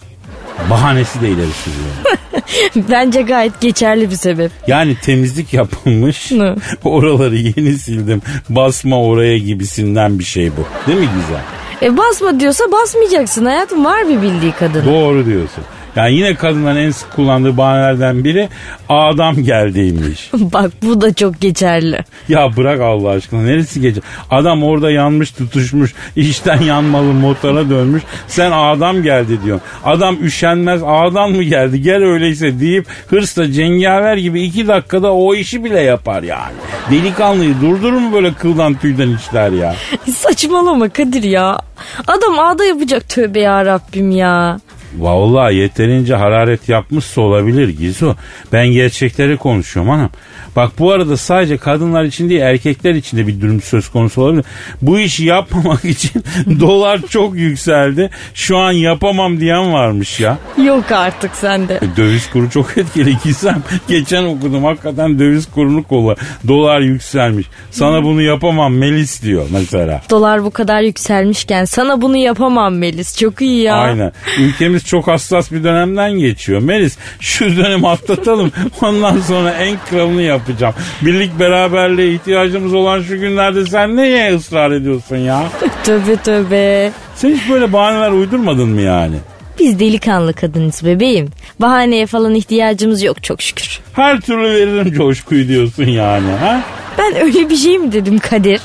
Bahanesi 0.70 1.22
de 1.22 1.29
ileri 1.29 1.51
sürüyor. 1.51 2.17
Bence 2.75 3.22
gayet 3.22 3.62
geçerli 3.62 4.10
bir 4.12 4.16
sebep. 4.16 4.52
Yani 4.68 4.96
temizlik 5.02 5.54
yapılmış. 5.54 6.32
Oraları 6.84 7.36
yeni 7.36 7.74
sildim. 7.78 8.22
Basma 8.50 9.02
oraya 9.02 9.38
gibisinden 9.38 10.20
bir 10.20 10.24
şey 10.24 10.52
bu. 10.52 10.88
Değil 10.88 11.00
mi 11.00 11.10
güzel? 11.22 11.42
E 11.82 11.98
basma 11.98 12.40
diyorsa 12.40 12.64
basmayacaksın 12.72 13.46
hayatım 13.46 13.86
var 13.86 14.10
bir 14.10 14.22
bildiği 14.22 14.52
kadın. 14.52 14.86
Doğru 14.86 15.25
diyorsun. 15.25 15.64
Yani 15.96 16.16
yine 16.16 16.36
kadınların 16.36 16.78
en 16.78 16.92
sık 16.92 17.12
kullandığı 17.12 17.58
bahanelerden 17.58 18.24
biri 18.24 18.50
adam 18.90 19.44
geldiymiş. 19.44 20.30
Bak 20.34 20.72
bu 20.84 21.02
da 21.02 21.14
çok 21.14 21.42
geçerli. 21.42 22.00
Ya 22.30 22.58
bırak 22.58 22.82
Allah 22.82 23.10
aşkına 23.10 23.42
neresi 23.42 23.82
gece? 23.82 24.02
Adam 24.32 24.64
orada 24.64 24.92
yanmış 24.92 25.32
tutuşmuş 25.32 25.94
işten 26.16 26.62
yanmalı 26.62 27.14
motora 27.14 27.70
dönmüş. 27.70 28.04
Sen 28.28 28.52
adam 28.52 29.04
geldi 29.04 29.40
diyorsun. 29.44 29.68
Adam 29.84 30.18
üşenmez 30.24 30.82
adam 30.86 31.32
mı 31.32 31.44
geldi 31.44 31.82
gel 31.82 32.04
öyleyse 32.04 32.60
deyip 32.60 32.86
hırsla 33.08 33.52
cengaver 33.52 34.18
gibi 34.18 34.42
iki 34.42 34.68
dakikada 34.68 35.14
o 35.14 35.36
işi 35.36 35.64
bile 35.64 35.80
yapar 35.82 36.24
yani. 36.24 36.54
Delikanlıyı 36.92 37.56
durdurur 37.62 37.98
mu 37.98 38.14
böyle 38.14 38.34
kıldan 38.34 38.74
tüyden 38.74 39.16
işler 39.16 39.52
ya? 39.52 39.75
Saçmalama 40.16 40.90
Kadir 40.90 41.24
ya. 41.24 41.60
Adam 42.08 42.40
ağda 42.40 42.66
yapacak 42.66 43.10
tövbe 43.10 43.40
ya 43.40 43.66
Rabbim 43.66 44.12
ya. 44.12 44.60
Vallahi 45.00 45.56
yeterince 45.56 46.16
hararet 46.16 46.70
yapmışsa 46.70 47.22
olabilir 47.22 47.70
Gizu. 47.70 48.16
Ben 48.54 48.68
gerçekleri 48.68 49.38
konuşuyorum 49.38 49.92
hanım. 49.92 50.10
Bak 50.56 50.72
bu 50.80 50.92
arada 50.92 51.18
sadece 51.18 51.58
kadınlar 51.58 52.04
için 52.04 52.30
değil 52.30 52.42
erkekler 52.42 52.96
için 52.96 53.18
de 53.18 53.28
bir 53.28 53.42
durum 53.42 53.62
söz 53.62 53.90
konusu 53.90 54.22
olabilir. 54.22 54.46
Bu 54.82 55.00
işi 55.00 55.26
yapmamak 55.26 55.86
için 55.96 56.24
dolar 56.60 57.02
çok 57.10 57.36
yükseldi. 57.36 58.10
Şu 58.34 58.58
an 58.58 58.72
yapamam 58.72 59.40
diyen 59.40 59.74
varmış 59.74 60.20
ya. 60.20 60.38
Yok 60.66 60.92
artık 60.92 61.36
sende. 61.36 61.74
E, 61.76 61.98
Döviz 61.98 62.30
kuru 62.30 62.50
çok 62.50 62.78
etkili 62.78 63.18
Gizem. 63.24 63.64
Geçen 63.88 64.24
okudum 64.24 64.64
hakikaten 64.64 65.20
döviz 65.20 65.52
kurunu 65.52 65.84
kola. 65.84 66.16
Dolar 66.48 66.80
yükselmiş. 66.80 67.48
Sana 67.72 68.04
bunu 68.04 68.22
yapamam 68.22 68.74
Melis 68.74 69.24
diyor 69.24 69.46
mesela. 69.52 70.02
Dolar 70.10 70.44
bu 70.44 70.52
kadar 70.52 70.82
yükselmişken 70.82 71.66
sana 71.66 72.02
bunu 72.02 72.18
yapamam 72.18 72.76
Melis. 72.76 73.18
Çok 73.20 73.42
iyi 73.42 73.62
ya. 73.62 73.76
Aynen. 73.76 74.12
Ülkemiz 74.40 74.86
çok 74.86 75.08
hassas 75.08 75.52
bir 75.52 75.64
dönemden 75.64 76.12
geçiyor. 76.12 76.62
Melis 76.62 76.98
şu 77.20 77.58
dönemi 77.58 77.88
atlatalım. 77.88 78.52
Ondan 78.82 79.20
sonra 79.20 79.52
en 79.52 79.78
kralını 79.90 80.22
yapacağım. 80.50 80.74
Birlik 81.02 81.40
beraberliğe 81.40 82.14
ihtiyacımız 82.14 82.74
olan 82.74 83.02
şu 83.02 83.20
günlerde 83.20 83.66
sen 83.66 83.96
neye 83.98 84.36
ısrar 84.36 84.72
ediyorsun 84.72 85.18
ya? 85.18 85.44
Tövbe 85.84 86.16
tövbe. 86.16 86.92
Sen 87.16 87.30
hiç 87.30 87.50
böyle 87.50 87.74
bahaneler 87.74 88.12
uydurmadın 88.12 88.70
mı 88.70 88.82
yani? 88.82 89.16
Biz 89.60 89.80
delikanlı 89.80 90.34
kadınız 90.34 90.86
bebeğim. 90.86 91.30
Bahaneye 91.60 92.06
falan 92.06 92.36
ihtiyacımız 92.36 93.04
yok 93.04 93.24
çok 93.24 93.42
şükür. 93.42 93.80
Her 93.94 94.22
türlü 94.22 94.44
veririm 94.50 94.94
coşkuyu 94.94 95.48
diyorsun 95.48 95.84
yani 95.86 96.32
ha? 96.32 96.62
Ben 96.98 97.16
öyle 97.16 97.50
bir 97.50 97.56
şey 97.56 97.80
mi 97.80 97.92
dedim 97.92 98.20
Kadir? 98.20 98.62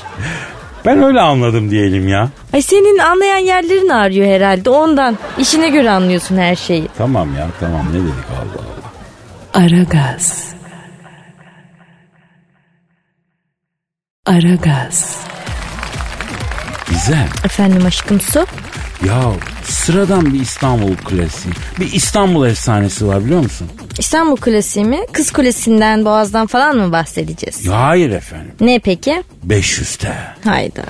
Ben 0.85 1.03
öyle 1.03 1.19
anladım 1.21 1.71
diyelim 1.71 2.07
ya. 2.07 2.29
Ay 2.53 2.61
senin 2.61 2.97
anlayan 2.99 3.37
yerlerin 3.37 3.89
ağrıyor 3.89 4.25
herhalde 4.27 4.69
ondan. 4.69 5.17
İşine 5.39 5.69
göre 5.69 5.89
anlıyorsun 5.89 6.37
her 6.37 6.55
şeyi. 6.55 6.87
Tamam 6.97 7.27
ya 7.37 7.47
tamam 7.59 7.85
ne 7.89 7.93
dedik 7.99 8.13
Allah 8.31 8.61
Allah. 9.61 9.65
Aragaz. 9.65 10.51
Aragaz. 14.31 15.17
Güzel. 16.89 17.27
Efendim 17.45 17.85
aşkım 17.85 18.21
su? 18.21 18.45
Ya 19.07 19.21
sıradan 19.63 20.33
bir 20.33 20.39
İstanbul 20.39 20.95
klasiği. 20.95 21.53
Bir 21.79 21.93
İstanbul 21.93 22.47
efsanesi 22.47 23.07
var 23.07 23.25
biliyor 23.25 23.39
musun? 23.41 23.67
İstanbul 23.99 24.37
Kulesi 24.37 24.83
mi? 24.83 24.99
Kız 25.11 25.31
Kulesi'nden 25.31 26.05
Boğaz'dan 26.05 26.47
falan 26.47 26.77
mı 26.77 26.91
bahsedeceğiz? 26.91 27.65
Ya 27.65 27.81
hayır 27.81 28.09
efendim. 28.09 28.51
Ne 28.61 28.79
peki? 28.79 29.23
500'te. 29.47 30.13
Hayda. 30.43 30.83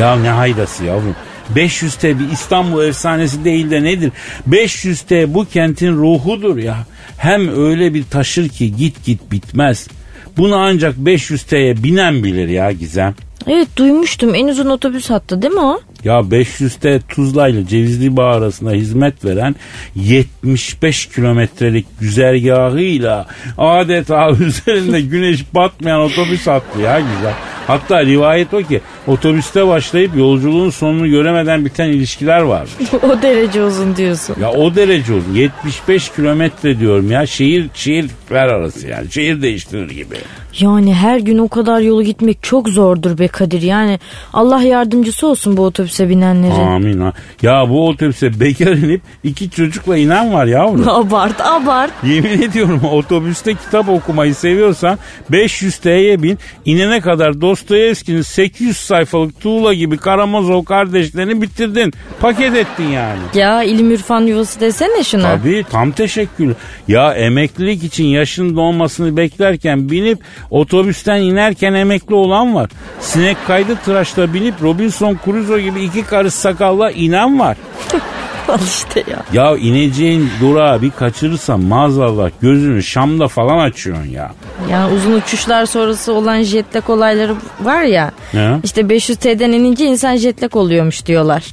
Ya 0.00 0.16
ne 0.16 0.30
haydası 0.30 0.84
yavrum. 0.84 1.16
500T 1.54 2.18
bir 2.18 2.30
İstanbul 2.30 2.84
efsanesi 2.84 3.44
değil 3.44 3.70
de 3.70 3.82
nedir? 3.82 4.12
500T 4.50 5.34
bu 5.34 5.44
kentin 5.44 5.92
ruhudur 5.96 6.56
ya. 6.56 6.76
Hem 7.18 7.64
öyle 7.64 7.94
bir 7.94 8.04
taşır 8.04 8.48
ki 8.48 8.76
git 8.76 9.04
git 9.04 9.32
bitmez. 9.32 9.88
Bunu 10.36 10.56
ancak 10.56 10.96
500T'ye 10.96 11.82
binen 11.82 12.24
bilir 12.24 12.48
ya 12.48 12.72
Gizem. 12.72 13.14
Evet 13.46 13.68
duymuştum 13.76 14.34
en 14.34 14.48
uzun 14.48 14.70
otobüs 14.70 15.10
hattı 15.10 15.42
değil 15.42 15.54
mi 15.54 15.60
o? 15.60 15.80
Ya 16.04 16.14
500'te 16.20 17.00
Tuzla 17.08 17.48
ile 17.48 17.66
Cevizli 17.66 18.16
Bağ 18.16 18.34
arasında 18.34 18.70
hizmet 18.70 19.24
veren 19.24 19.54
75 19.94 21.06
kilometrelik 21.06 21.86
güzergahıyla 22.00 23.26
adeta 23.58 24.30
üzerinde 24.40 25.00
güneş 25.00 25.44
batmayan 25.54 26.00
otobüs 26.00 26.46
hattı 26.46 26.80
ya 26.80 27.00
güzel. 27.00 27.34
Hatta 27.66 28.04
rivayet 28.06 28.54
o 28.54 28.62
ki 28.62 28.80
otobüste 29.06 29.66
başlayıp 29.66 30.16
yolculuğun 30.16 30.70
sonunu 30.70 31.10
göremeden 31.10 31.64
biten 31.64 31.88
ilişkiler 31.88 32.40
var. 32.40 32.68
o 33.02 33.22
derece 33.22 33.62
uzun 33.62 33.96
diyorsun. 33.96 34.36
Ya 34.40 34.50
o 34.52 34.74
derece 34.74 35.12
uzun. 35.12 35.34
75 35.34 36.08
kilometre 36.08 36.78
diyorum 36.80 37.10
ya. 37.10 37.26
Şehir 37.26 37.66
şehirler 37.74 38.48
arası 38.48 38.88
yani. 38.88 39.12
Şehir 39.12 39.42
değiştirir 39.42 39.90
gibi. 39.90 40.16
Yani 40.60 40.94
her 40.94 41.18
gün 41.18 41.38
o 41.38 41.48
kadar 41.48 41.80
yolu 41.80 42.02
gitmek 42.02 42.42
çok 42.42 42.68
zordur 42.68 43.18
be 43.18 43.28
Kadir. 43.28 43.62
Yani 43.62 43.98
Allah 44.32 44.62
yardımcısı 44.62 45.26
olsun 45.26 45.56
bu 45.56 45.62
otobüse 45.64 46.08
binenlerin. 46.08 46.66
Amin. 46.66 47.00
ha. 47.00 47.12
Ya 47.42 47.68
bu 47.68 47.88
otobüse 47.88 48.40
bekar 48.40 48.72
inip 48.72 49.00
iki 49.24 49.50
çocukla 49.50 49.96
inen 49.96 50.32
var 50.32 50.46
yavrum. 50.46 50.88
abart 50.88 51.40
abart. 51.40 51.90
Yemin 52.04 52.42
ediyorum 52.42 52.80
otobüste 52.92 53.54
kitap 53.54 53.88
okumayı 53.88 54.34
seviyorsan 54.34 54.98
500 55.30 55.76
TL'ye 55.76 56.22
bin. 56.22 56.38
inene 56.64 57.00
kadar 57.00 57.40
Dostoyevski'nin 57.56 58.22
800 58.22 58.76
sayfalık 58.76 59.40
tuğla 59.40 59.74
gibi 59.74 59.96
Karamazov 59.96 60.64
kardeşlerini 60.64 61.42
bitirdin. 61.42 61.92
Paket 62.20 62.56
ettin 62.56 62.88
yani. 62.88 63.18
Ya 63.34 63.62
ilim 63.62 63.90
ürfan 63.90 64.20
yuvası 64.20 64.60
desene 64.60 65.04
şuna. 65.04 65.22
Tabii 65.22 65.64
tam 65.70 65.92
teşekkür. 65.92 66.54
Ya 66.88 67.14
emeklilik 67.14 67.84
için 67.84 68.04
yaşın 68.04 68.56
dolmasını 68.56 69.16
beklerken 69.16 69.90
binip 69.90 70.18
otobüsten 70.50 71.20
inerken 71.22 71.74
emekli 71.74 72.14
olan 72.14 72.54
var. 72.54 72.70
Sinek 73.00 73.36
kaydı 73.46 73.76
tıraşla 73.76 74.34
binip 74.34 74.62
Robinson 74.62 75.18
Crusoe 75.24 75.62
gibi 75.62 75.82
iki 75.82 76.02
karış 76.02 76.34
sakalla 76.34 76.90
inen 76.90 77.38
var. 77.38 77.56
Al 78.48 78.58
işte 78.64 79.04
ya. 79.10 79.22
Ya 79.32 79.56
ineceğin 79.56 80.30
durağı 80.40 80.82
bir 80.82 80.90
kaçırırsan 80.90 81.60
maazallah 81.60 82.30
gözünü 82.40 82.82
Şam'da 82.82 83.28
falan 83.28 83.58
açıyorsun 83.58 84.08
ya. 84.10 84.32
Ya 84.70 84.90
uzun 84.90 85.12
uçuşlar 85.12 85.66
sonrası 85.66 86.12
olan 86.12 86.42
jetlag 86.42 86.90
olayları 86.90 87.34
var 87.60 87.82
ya. 87.82 88.12
Ne? 88.34 88.60
İşte 88.64 88.88
500 88.88 89.18
T'den 89.18 89.52
inince 89.52 89.84
insan 89.86 90.16
jetlag 90.16 90.56
oluyormuş 90.56 91.06
diyorlar. 91.06 91.44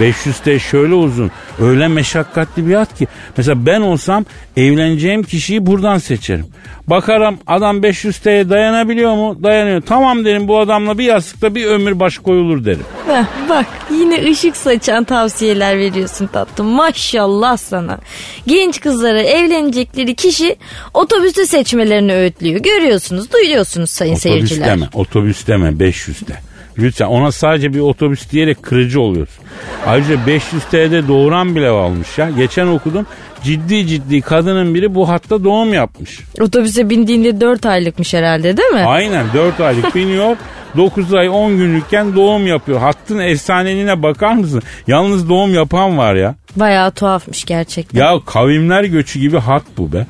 Mümkündür. 0.00 0.32
500T 0.32 0.58
şöyle 0.60 0.94
uzun. 0.94 1.30
Öyle 1.60 1.88
meşakkatli 1.88 2.66
bir 2.68 2.74
at 2.74 2.98
ki. 2.98 3.06
Mesela 3.36 3.66
ben 3.66 3.80
olsam 3.80 4.24
evleneceğim 4.56 5.22
kişiyi 5.22 5.66
buradan 5.66 5.98
seçerim. 5.98 6.46
Bakarım 6.86 7.38
adam 7.46 7.80
500T'ye 7.82 8.50
dayanabiliyor 8.50 9.14
mu? 9.14 9.42
Dayanıyor. 9.42 9.80
Tamam 9.80 10.24
derim 10.24 10.48
bu 10.48 10.58
adamla 10.58 10.98
bir 10.98 11.04
yastıkta 11.04 11.54
bir 11.54 11.66
ömür 11.66 12.00
baş 12.00 12.18
koyulur 12.18 12.64
derim. 12.64 12.84
Heh, 13.06 13.24
bak 13.48 13.66
yine 13.90 14.30
ışık 14.30 14.56
saçan 14.56 15.04
tavsiyeler 15.04 15.78
veriyorsun 15.78 16.26
tatlım. 16.26 16.66
Maşallah 16.66 17.56
sana. 17.56 17.98
Genç 18.46 18.80
kızlara 18.80 19.22
evlenecekleri 19.22 20.14
kişi 20.14 20.56
otobüste 20.94 21.46
seçmelerini 21.46 22.12
öğütlüyor. 22.14 22.60
Görüyorsunuz, 22.60 23.32
duyuyorsunuz 23.32 23.90
sayın 23.90 24.12
Otobüs 24.12 24.22
seyirciler. 24.22 24.68
deme, 24.68 24.88
otobüs 24.94 25.46
deme 25.46 25.68
500'te. 25.68 26.47
Lütfen 26.78 27.06
ona 27.06 27.32
sadece 27.32 27.74
bir 27.74 27.80
otobüs 27.80 28.30
diyerek 28.30 28.62
kırıcı 28.62 29.00
oluyorsun. 29.00 29.44
Ayrıca 29.86 30.14
500T'de 30.14 31.08
doğuran 31.08 31.54
bile 31.56 31.68
almış 31.68 32.18
ya. 32.18 32.30
Geçen 32.30 32.66
okudum 32.66 33.06
ciddi 33.42 33.86
ciddi 33.86 34.20
kadının 34.20 34.74
biri 34.74 34.94
bu 34.94 35.08
hatta 35.08 35.44
doğum 35.44 35.74
yapmış. 35.74 36.20
Otobüse 36.40 36.90
bindiğinde 36.90 37.40
4 37.40 37.66
aylıkmış 37.66 38.14
herhalde 38.14 38.56
değil 38.56 38.68
mi? 38.70 38.80
Aynen 38.80 39.26
4 39.34 39.60
aylık 39.60 39.94
biniyor. 39.94 40.36
9 40.76 41.14
ay 41.14 41.28
10 41.28 41.56
günlükken 41.56 42.16
doğum 42.16 42.46
yapıyor. 42.46 42.78
Hattın 42.80 43.18
efsaneliğine 43.18 44.02
bakar 44.02 44.32
mısın? 44.34 44.62
Yalnız 44.86 45.28
doğum 45.28 45.54
yapan 45.54 45.98
var 45.98 46.14
ya. 46.14 46.34
Bayağı 46.56 46.90
tuhafmış 46.90 47.44
gerçekten. 47.44 48.00
Ya 48.00 48.20
kavimler 48.26 48.84
göçü 48.84 49.18
gibi 49.20 49.38
hat 49.38 49.62
bu 49.78 49.92
be. 49.92 50.06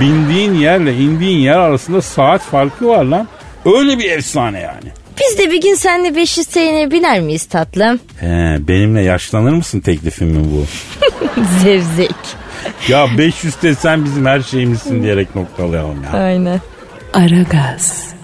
Bindiğin 0.00 0.54
yerle 0.54 0.96
indiğin 0.96 1.38
yer 1.38 1.58
arasında 1.58 2.02
saat 2.02 2.42
farkı 2.42 2.88
var 2.88 3.04
lan. 3.04 3.28
Öyle 3.64 3.98
bir 3.98 4.10
efsane 4.10 4.60
yani. 4.60 4.99
Biz 5.20 5.38
de 5.38 5.50
bir 5.50 5.60
gün 5.62 5.74
seninle 5.74 6.16
500 6.16 6.46
TL'ye 6.46 6.90
biner 6.90 7.20
miyiz 7.20 7.44
tatlım? 7.44 8.00
He, 8.20 8.58
benimle 8.68 9.02
yaşlanır 9.02 9.52
mısın 9.52 9.80
teklifim 9.80 10.28
mi 10.28 10.44
bu? 10.52 10.66
Zevzek. 11.62 12.14
Ya 12.88 13.06
500 13.18 13.62
de 13.62 13.74
sen 13.74 14.04
bizim 14.04 14.26
her 14.26 14.40
şeyimizsin 14.40 15.02
diyerek 15.02 15.34
noktalayalım 15.36 16.02
ya. 16.04 16.10
Aynen. 16.10 16.60
Aragaz. 17.12 18.14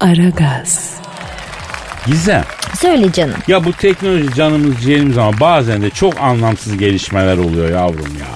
Aragaz. 0.00 0.94
Gizem. 2.06 2.44
Söyle 2.78 3.12
canım. 3.12 3.36
Ya 3.48 3.64
bu 3.64 3.72
teknoloji 3.72 4.34
canımız 4.34 4.82
ciğerimiz 4.82 5.18
ama 5.18 5.40
bazen 5.40 5.82
de 5.82 5.90
çok 5.90 6.20
anlamsız 6.20 6.78
gelişmeler 6.78 7.36
oluyor 7.36 7.70
yavrum 7.70 8.16
ya. 8.20 8.26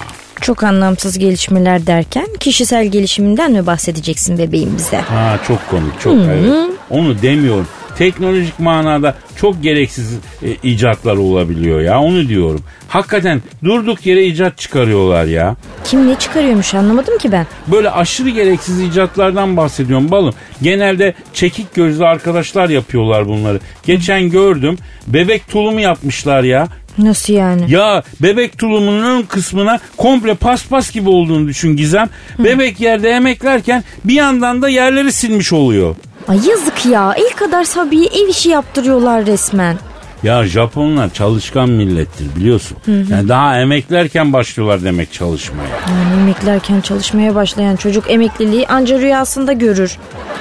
Çok 0.47 0.63
anlamsız 0.63 1.17
gelişmeler 1.17 1.87
derken 1.87 2.27
kişisel 2.39 2.87
gelişiminden 2.87 3.51
mi 3.51 3.67
bahsedeceksin 3.67 4.37
bebeğim 4.37 4.77
bize? 4.77 4.97
Ha 4.97 5.39
çok 5.47 5.69
komik 5.69 5.99
çok 5.99 6.13
evet. 6.13 6.69
Onu 6.89 7.21
demiyorum. 7.21 7.67
Teknolojik 7.97 8.59
manada 8.59 9.15
çok 9.35 9.63
gereksiz 9.63 10.13
e, 10.43 10.51
icatlar 10.63 11.17
olabiliyor 11.17 11.81
ya 11.81 11.99
onu 12.01 12.27
diyorum. 12.27 12.63
Hakikaten 12.87 13.41
durduk 13.63 14.05
yere 14.05 14.25
icat 14.25 14.57
çıkarıyorlar 14.57 15.25
ya. 15.25 15.55
Kim 15.83 16.07
ne 16.07 16.15
çıkarıyormuş 16.15 16.73
anlamadım 16.73 17.17
ki 17.17 17.31
ben. 17.31 17.47
Böyle 17.67 17.89
aşırı 17.89 18.29
gereksiz 18.29 18.81
icatlardan 18.81 19.57
bahsediyorum 19.57 20.11
balım. 20.11 20.33
Genelde 20.61 21.13
çekik 21.33 21.75
gözlü 21.75 22.05
arkadaşlar 22.05 22.69
yapıyorlar 22.69 23.27
bunları. 23.27 23.59
Geçen 23.83 24.29
gördüm 24.29 24.77
bebek 25.07 25.47
tulumu 25.47 25.79
yapmışlar 25.79 26.43
ya. 26.43 26.67
Nasıl 26.97 27.33
yani? 27.33 27.71
Ya 27.71 28.03
bebek 28.21 28.57
tulumunun 28.57 29.03
ön 29.03 29.21
kısmına 29.21 29.79
komple 29.97 30.35
paspas 30.35 30.91
gibi 30.91 31.09
olduğunu 31.09 31.47
düşün 31.47 31.75
Gizem. 31.75 32.09
Bebek 32.39 32.79
yerde 32.79 33.09
emeklerken 33.09 33.83
bir 34.03 34.13
yandan 34.13 34.61
da 34.61 34.69
yerleri 34.69 35.11
silmiş 35.11 35.53
oluyor. 35.53 35.95
Ay 36.27 36.37
yazık 36.49 36.85
ya. 36.85 37.13
El 37.17 37.35
kadar 37.35 37.63
Sabi'ye 37.63 38.05
ev 38.05 38.27
işi 38.29 38.49
yaptırıyorlar 38.49 39.25
resmen. 39.25 39.77
Ya 40.23 40.43
Japonlar 40.45 41.13
çalışkan 41.13 41.69
millettir 41.69 42.35
biliyorsun. 42.35 42.77
Yani 43.09 43.29
daha 43.29 43.59
emeklerken 43.59 44.33
başlıyorlar 44.33 44.83
demek 44.83 45.13
çalışmaya. 45.13 45.69
Yani 45.89 46.21
emeklerken 46.21 46.81
çalışmaya 46.81 47.35
başlayan 47.35 47.75
çocuk 47.75 48.11
emekliliği 48.11 48.67
anca 48.67 48.99
rüyasında 48.99 49.53
görür. 49.53 49.97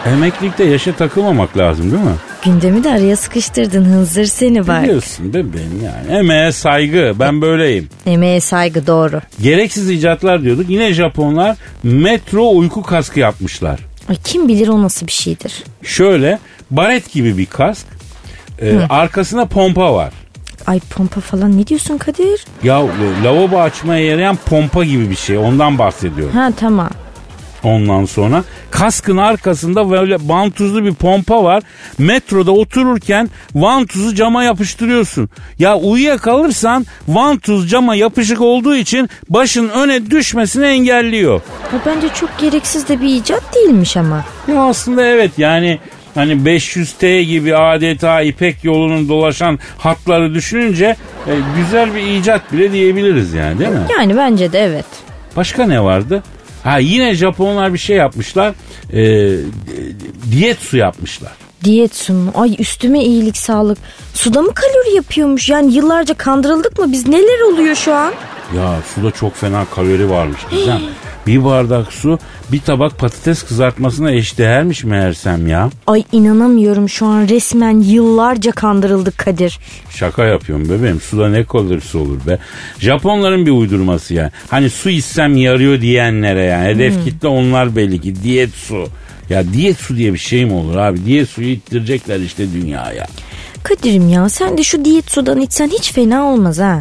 Emeklilikte 0.06 0.64
yaşa 0.64 0.92
takılmamak 0.92 1.58
lazım 1.58 1.90
değil 1.92 2.02
mi? 2.02 2.10
Gündemi 2.46 2.84
de 2.84 2.90
araya 2.90 3.16
sıkıştırdın 3.16 3.84
hınzır 3.84 4.24
seni 4.24 4.66
bak. 4.66 4.82
Biliyorsun 4.82 5.34
bebeğim 5.34 5.82
yani. 5.84 6.18
Emeğe 6.18 6.52
saygı 6.52 7.12
ben 7.20 7.42
böyleyim. 7.42 7.88
Emeğe 8.06 8.40
saygı 8.40 8.86
doğru. 8.86 9.20
Gereksiz 9.42 9.90
icatlar 9.90 10.42
diyorduk. 10.42 10.70
Yine 10.70 10.92
Japonlar 10.92 11.56
metro 11.82 12.50
uyku 12.50 12.82
kaskı 12.82 13.20
yapmışlar. 13.20 13.80
Ay 14.08 14.16
kim 14.24 14.48
bilir 14.48 14.68
o 14.68 14.82
nasıl 14.82 15.06
bir 15.06 15.12
şeydir. 15.12 15.64
Şöyle 15.82 16.38
baret 16.70 17.12
gibi 17.12 17.38
bir 17.38 17.46
kask. 17.46 17.86
Ee, 18.62 18.78
arkasına 18.90 19.44
pompa 19.44 19.94
var. 19.94 20.12
Ay 20.66 20.80
pompa 20.80 21.20
falan 21.20 21.58
ne 21.58 21.66
diyorsun 21.66 21.98
Kadir? 21.98 22.44
Ya 22.62 22.80
e, 22.80 23.24
lavabo 23.24 23.60
açmaya 23.60 24.04
yarayan 24.06 24.36
pompa 24.36 24.84
gibi 24.84 25.10
bir 25.10 25.16
şey. 25.16 25.38
Ondan 25.38 25.78
bahsediyorum. 25.78 26.34
Ha 26.34 26.52
tamam. 26.60 26.90
Ondan 27.64 28.04
sonra 28.04 28.44
kaskın 28.70 29.16
arkasında 29.16 29.90
böyle 29.90 30.16
vantuzlu 30.20 30.84
bir 30.84 30.94
pompa 30.94 31.44
var. 31.44 31.62
Metroda 31.98 32.52
otururken 32.52 33.30
vantuzu 33.54 34.14
cama 34.14 34.44
yapıştırıyorsun. 34.44 35.28
Ya 35.58 35.76
uyuyakalırsan 35.76 36.86
vantuz 37.08 37.70
cama 37.70 37.94
yapışık 37.94 38.40
olduğu 38.40 38.76
için 38.76 39.10
başın 39.30 39.68
öne 39.68 40.10
düşmesini 40.10 40.64
engelliyor. 40.66 41.40
O 41.72 41.76
bence 41.86 42.08
çok 42.08 42.38
gereksiz 42.38 42.88
de 42.88 43.00
bir 43.00 43.08
icat 43.08 43.54
değilmiş 43.54 43.96
ama. 43.96 44.24
Ya 44.48 44.62
aslında 44.62 45.06
evet 45.06 45.30
yani 45.38 45.78
hani 46.14 46.32
500T 46.32 47.20
gibi 47.22 47.56
adeta 47.56 48.20
İpek 48.22 48.64
yolunun 48.64 49.08
dolaşan 49.08 49.58
hatları 49.78 50.34
düşününce 50.34 50.96
e, 51.26 51.32
güzel 51.56 51.94
bir 51.94 52.00
icat 52.00 52.52
bile 52.52 52.72
diyebiliriz 52.72 53.32
yani 53.32 53.58
değil 53.58 53.70
mi? 53.70 53.86
Yani 53.98 54.16
bence 54.16 54.52
de 54.52 54.58
evet. 54.60 54.86
Başka 55.36 55.66
ne 55.66 55.82
vardı? 55.82 56.22
Ha 56.66 56.78
yine 56.78 57.14
Japonlar 57.14 57.72
bir 57.72 57.78
şey 57.78 57.96
yapmışlar. 57.96 58.54
E, 58.92 59.00
diyet 60.30 60.58
su 60.58 60.76
yapmışlar. 60.76 61.32
Diyet 61.64 61.94
su 61.94 62.12
mu? 62.12 62.30
Ay 62.34 62.56
üstüme 62.58 63.04
iyilik 63.04 63.36
sağlık. 63.36 63.78
Suda 64.14 64.42
mı 64.42 64.54
kalori 64.54 64.94
yapıyormuş? 64.96 65.48
Yani 65.48 65.74
yıllarca 65.74 66.14
kandırıldık 66.14 66.78
mı 66.78 66.92
biz? 66.92 67.08
Neler 67.08 67.52
oluyor 67.52 67.74
şu 67.74 67.94
an? 67.94 68.12
Ya 68.56 68.76
suda 68.94 69.10
çok 69.10 69.36
fena 69.36 69.64
kalori 69.74 70.10
varmış 70.10 70.40
Gizem. 70.50 70.80
Bir 71.26 71.44
bardak 71.44 71.92
su 71.92 72.18
bir 72.52 72.60
tabak 72.60 72.98
patates 72.98 73.42
kızartmasına 73.42 74.12
eşdeğermiş 74.12 74.84
meğersem 74.84 75.46
ya. 75.46 75.70
Ay 75.86 76.04
inanamıyorum 76.12 76.88
şu 76.88 77.06
an 77.06 77.28
resmen 77.28 77.80
yıllarca 77.80 78.52
kandırıldık 78.52 79.18
Kadir. 79.18 79.58
Şaka 79.90 80.24
yapıyorum 80.24 80.68
bebeğim. 80.68 81.00
Suda 81.00 81.28
ne 81.28 81.44
kalorisi 81.44 81.98
olur 81.98 82.18
be. 82.26 82.38
Japonların 82.78 83.46
bir 83.46 83.50
uydurması 83.50 84.14
ya. 84.14 84.30
Hani 84.50 84.70
su 84.70 84.90
içsem 84.90 85.36
yarıyor 85.36 85.80
diyenlere 85.80 86.44
yani. 86.44 86.68
Hedef 86.68 87.04
kitle 87.04 87.28
onlar 87.28 87.76
belli 87.76 88.00
ki. 88.00 88.22
Diyet 88.22 88.54
su. 88.54 88.88
Ya 89.30 89.52
diyet 89.52 89.76
su 89.78 89.96
diye 89.96 90.12
bir 90.12 90.18
şey 90.18 90.44
mi 90.44 90.52
olur 90.52 90.76
abi? 90.76 91.04
Diyet 91.04 91.28
suyu 91.28 91.48
ittirecekler 91.48 92.20
işte 92.20 92.52
dünyaya. 92.52 93.06
Kadir'im 93.62 94.08
ya 94.08 94.28
sen 94.28 94.58
de 94.58 94.62
şu 94.62 94.84
diyet 94.84 95.10
sudan 95.10 95.40
içsen 95.40 95.68
hiç 95.68 95.92
fena 95.92 96.24
olmaz 96.24 96.58
ha. 96.58 96.80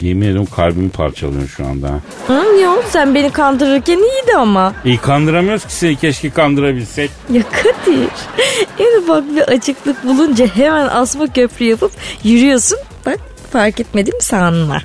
Yemin 0.00 0.22
ediyorum 0.26 0.48
kalbimi 0.56 0.90
parçalıyorsun 0.90 1.46
şu 1.56 1.66
anda. 1.66 1.88
Hı, 2.26 2.60
yok 2.62 2.84
sen 2.90 3.14
beni 3.14 3.30
kandırırken 3.30 3.96
iyiydi 3.98 4.36
ama. 4.38 4.72
İyi 4.84 4.98
kandıramıyoruz 4.98 5.64
ki 5.64 5.72
seni 5.74 5.96
keşke 5.96 6.30
kandırabilsek. 6.30 7.10
Ya 7.32 7.42
Kadir 7.42 8.08
en 8.78 9.02
ufak 9.02 9.36
bir 9.36 9.42
açıklık 9.42 10.04
bulunca 10.04 10.46
hemen 10.46 10.86
asma 10.88 11.26
köprü 11.32 11.64
yapıp 11.64 11.92
yürüyorsun. 12.24 12.78
Bak 13.06 13.18
fark 13.52 13.80
etmedim 13.80 14.14
sanma. 14.20 14.78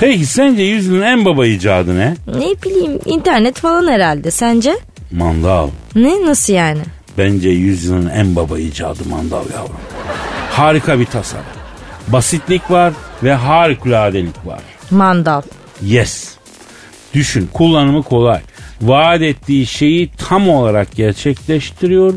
Peki 0.00 0.26
sence 0.26 0.62
yüzyılın 0.62 1.02
en 1.02 1.24
baba 1.24 1.46
icadı 1.46 1.98
ne? 1.98 2.16
Ne 2.26 2.62
bileyim 2.64 2.98
internet 3.04 3.58
falan 3.58 3.88
herhalde 3.88 4.30
sence? 4.30 4.78
Mandal. 5.12 5.68
Ne 5.94 6.26
nasıl 6.26 6.52
yani? 6.52 6.80
Bence 7.18 7.48
yüzyılın 7.48 8.08
en 8.10 8.36
baba 8.36 8.58
icadı 8.58 9.08
mandal 9.10 9.44
yavrum. 9.54 9.76
Harika 10.50 11.00
bir 11.00 11.06
tasarım. 11.06 11.44
Basitlik 12.08 12.70
var 12.70 12.92
ve 13.22 13.34
harikuladelik 13.34 14.46
var. 14.46 14.60
Mandal. 14.90 15.42
Yes. 15.82 16.28
Düşün 17.14 17.48
kullanımı 17.52 18.02
kolay. 18.02 18.40
Vaat 18.82 19.22
ettiği 19.22 19.66
şeyi 19.66 20.10
tam 20.28 20.48
olarak 20.48 20.96
gerçekleştiriyor. 20.96 22.14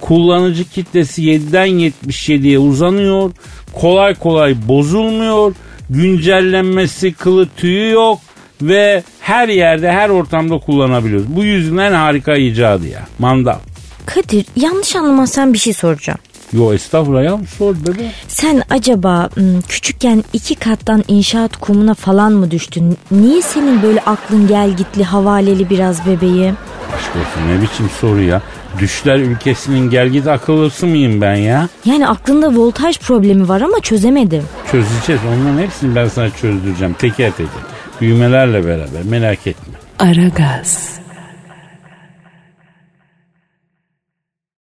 Kullanıcı 0.00 0.64
kitlesi 0.64 1.22
7'den 1.22 1.68
77'ye 1.68 2.58
uzanıyor. 2.58 3.30
Kolay 3.72 4.14
kolay 4.14 4.56
bozulmuyor. 4.68 5.54
Güncellenmesi 5.90 7.12
kılı 7.12 7.48
tüyü 7.56 7.90
yok. 7.90 8.20
Ve 8.62 9.02
her 9.20 9.48
yerde 9.48 9.92
her 9.92 10.08
ortamda 10.08 10.58
kullanabiliyoruz. 10.58 11.36
Bu 11.36 11.44
yüzden 11.44 11.76
en 11.76 11.92
harika 11.92 12.36
icadı 12.36 12.86
ya. 12.88 13.06
Mandal. 13.18 13.58
Kadir 14.06 14.46
yanlış 14.56 14.96
anlamazsan 14.96 15.52
bir 15.52 15.58
şey 15.58 15.72
soracağım. 15.72 16.18
Yo 16.54 16.72
estağfurullah 16.74 17.24
ya 17.24 17.38
sor 17.58 17.74
bebe. 17.86 18.10
Sen 18.28 18.62
acaba 18.70 19.28
küçükken 19.68 20.24
iki 20.32 20.54
kattan 20.54 21.04
inşaat 21.08 21.56
kumuna 21.56 21.94
falan 21.94 22.32
mı 22.32 22.50
düştün? 22.50 22.98
Niye 23.10 23.42
senin 23.42 23.82
böyle 23.82 24.00
aklın 24.00 24.46
gel 24.48 24.70
gitli 24.70 25.04
havaleli 25.04 25.70
biraz 25.70 26.06
bebeğim? 26.06 26.56
Aşk 26.96 27.10
olsun 27.16 27.48
ne 27.48 27.62
biçim 27.62 27.90
soru 28.00 28.22
ya. 28.22 28.42
Düşler 28.78 29.18
ülkesinin 29.18 29.90
gelgit 29.90 30.26
akıllısı 30.26 30.86
mıyım 30.86 31.20
ben 31.20 31.34
ya? 31.34 31.68
Yani 31.84 32.08
aklında 32.08 32.54
voltaj 32.54 32.98
problemi 32.98 33.48
var 33.48 33.60
ama 33.60 33.80
çözemedim. 33.80 34.42
Çözeceğiz. 34.72 35.22
Onların 35.28 35.58
hepsini 35.58 35.94
ben 35.94 36.08
sana 36.08 36.30
çözdüreceğim. 36.30 36.94
Teker 36.94 37.30
teker. 37.30 37.62
Büyümelerle 38.00 38.66
beraber. 38.66 39.02
Merak 39.04 39.46
etme. 39.46 39.74
Aragaz. 39.98 40.98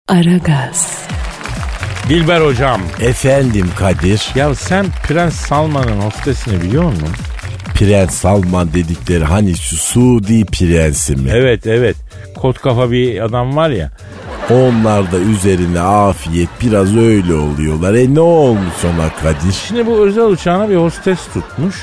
Aragaz. 0.08 1.02
Dilber 2.12 2.42
hocam. 2.42 2.82
Efendim 3.00 3.68
Kadir. 3.76 4.30
Ya 4.36 4.56
sen 4.56 4.86
Prens 5.08 5.34
Salman'ın 5.36 6.02
hostesini 6.02 6.62
biliyor 6.62 6.84
musun? 6.84 7.08
Prens 7.76 8.14
Salman 8.14 8.74
dedikleri 8.74 9.24
hani 9.24 9.56
şu 9.56 9.76
Suudi 9.76 10.46
prensi 10.46 11.16
mi? 11.16 11.30
Evet 11.34 11.68
evet. 11.68 11.96
Kot 12.36 12.62
kafa 12.62 12.92
bir 12.92 13.22
adam 13.22 13.56
var 13.56 13.70
ya. 13.70 13.92
Onlar 14.50 15.12
da 15.12 15.18
üzerine 15.18 15.80
afiyet 15.80 16.50
biraz 16.62 16.98
öyle 16.98 17.34
oluyorlar. 17.34 17.94
E 17.94 18.14
ne 18.14 18.20
olmuş 18.20 18.86
ona 18.86 19.10
Kadir? 19.10 19.54
Şimdi 19.68 19.86
bu 19.86 20.06
özel 20.06 20.26
uçağına 20.26 20.70
bir 20.70 20.76
hostes 20.76 21.20
tutmuş. 21.34 21.76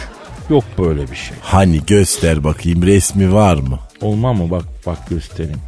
Yok 0.51 0.65
böyle 0.79 1.11
bir 1.11 1.17
şey. 1.17 1.37
Hani 1.43 1.81
göster 1.87 2.45
bakayım 2.45 2.83
resmi 2.83 3.33
var 3.33 3.55
mı? 3.55 3.79
Olma 4.01 4.33
mı? 4.33 4.51
Bak 4.51 4.65
bak 4.87 5.09
göstereyim. 5.11 5.61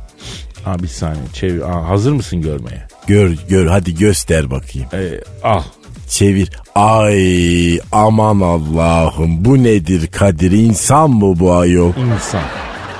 Aa, 0.66 0.79
bir 0.79 0.88
saniye 0.88 1.25
çevir. 1.33 1.61
Aa, 1.61 1.88
hazır 1.88 2.12
mısın 2.12 2.42
görmeye? 2.42 2.89
Gör 3.07 3.31
gör 3.49 3.67
hadi 3.67 3.95
göster 3.95 4.51
bakayım. 4.51 4.89
Ee, 4.93 5.21
al. 5.43 5.63
Çevir. 6.09 6.51
Ay 6.75 7.79
aman 7.93 8.41
Allah'ım 8.41 9.45
bu 9.45 9.63
nedir 9.63 10.07
Kadir 10.07 10.53
insan 10.53 11.11
mı 11.11 11.41
bu 11.41 11.53
ayol? 11.53 11.93
İnsan. 11.97 12.43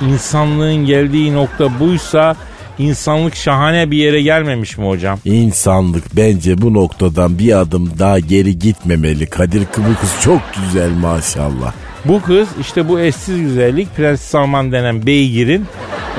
İnsanlığın 0.01 0.85
geldiği 0.85 1.33
nokta 1.33 1.79
buysa 1.79 2.35
insanlık 2.79 3.35
şahane 3.35 3.91
bir 3.91 3.97
yere 3.97 4.21
gelmemiş 4.21 4.77
mi 4.77 4.87
hocam? 4.87 5.19
İnsanlık 5.25 6.15
bence 6.15 6.61
bu 6.61 6.73
noktadan 6.73 7.39
bir 7.39 7.59
adım 7.59 7.91
daha 7.99 8.19
geri 8.19 8.59
gitmemeli. 8.59 9.25
Kadir 9.25 9.61
bu 9.77 9.99
kız 10.01 10.15
çok 10.23 10.41
güzel 10.63 10.91
maşallah. 10.91 11.73
Bu 12.05 12.21
kız 12.21 12.47
işte 12.61 12.89
bu 12.89 12.99
eşsiz 12.99 13.39
güzellik 13.39 13.95
Prens 13.95 14.21
Salman 14.21 14.71
denen 14.71 15.05
beygirin 15.05 15.65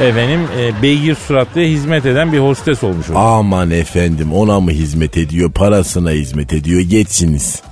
efendim 0.01 0.41
e, 0.59 0.83
beygir 0.83 1.15
suratlıya 1.15 1.67
hizmet 1.69 2.07
eden 2.07 2.33
bir 2.33 2.39
hostes 2.39 2.85
olmuş. 2.85 3.09
hocam. 3.09 3.23
Aman 3.23 3.71
efendim 3.71 4.33
ona 4.33 4.61
mı 4.61 4.71
hizmet 4.71 5.17
ediyor 5.17 5.53
parasına 5.53 6.11
hizmet 6.11 6.53
ediyor 6.53 6.81
geçsiniz. 6.81 7.63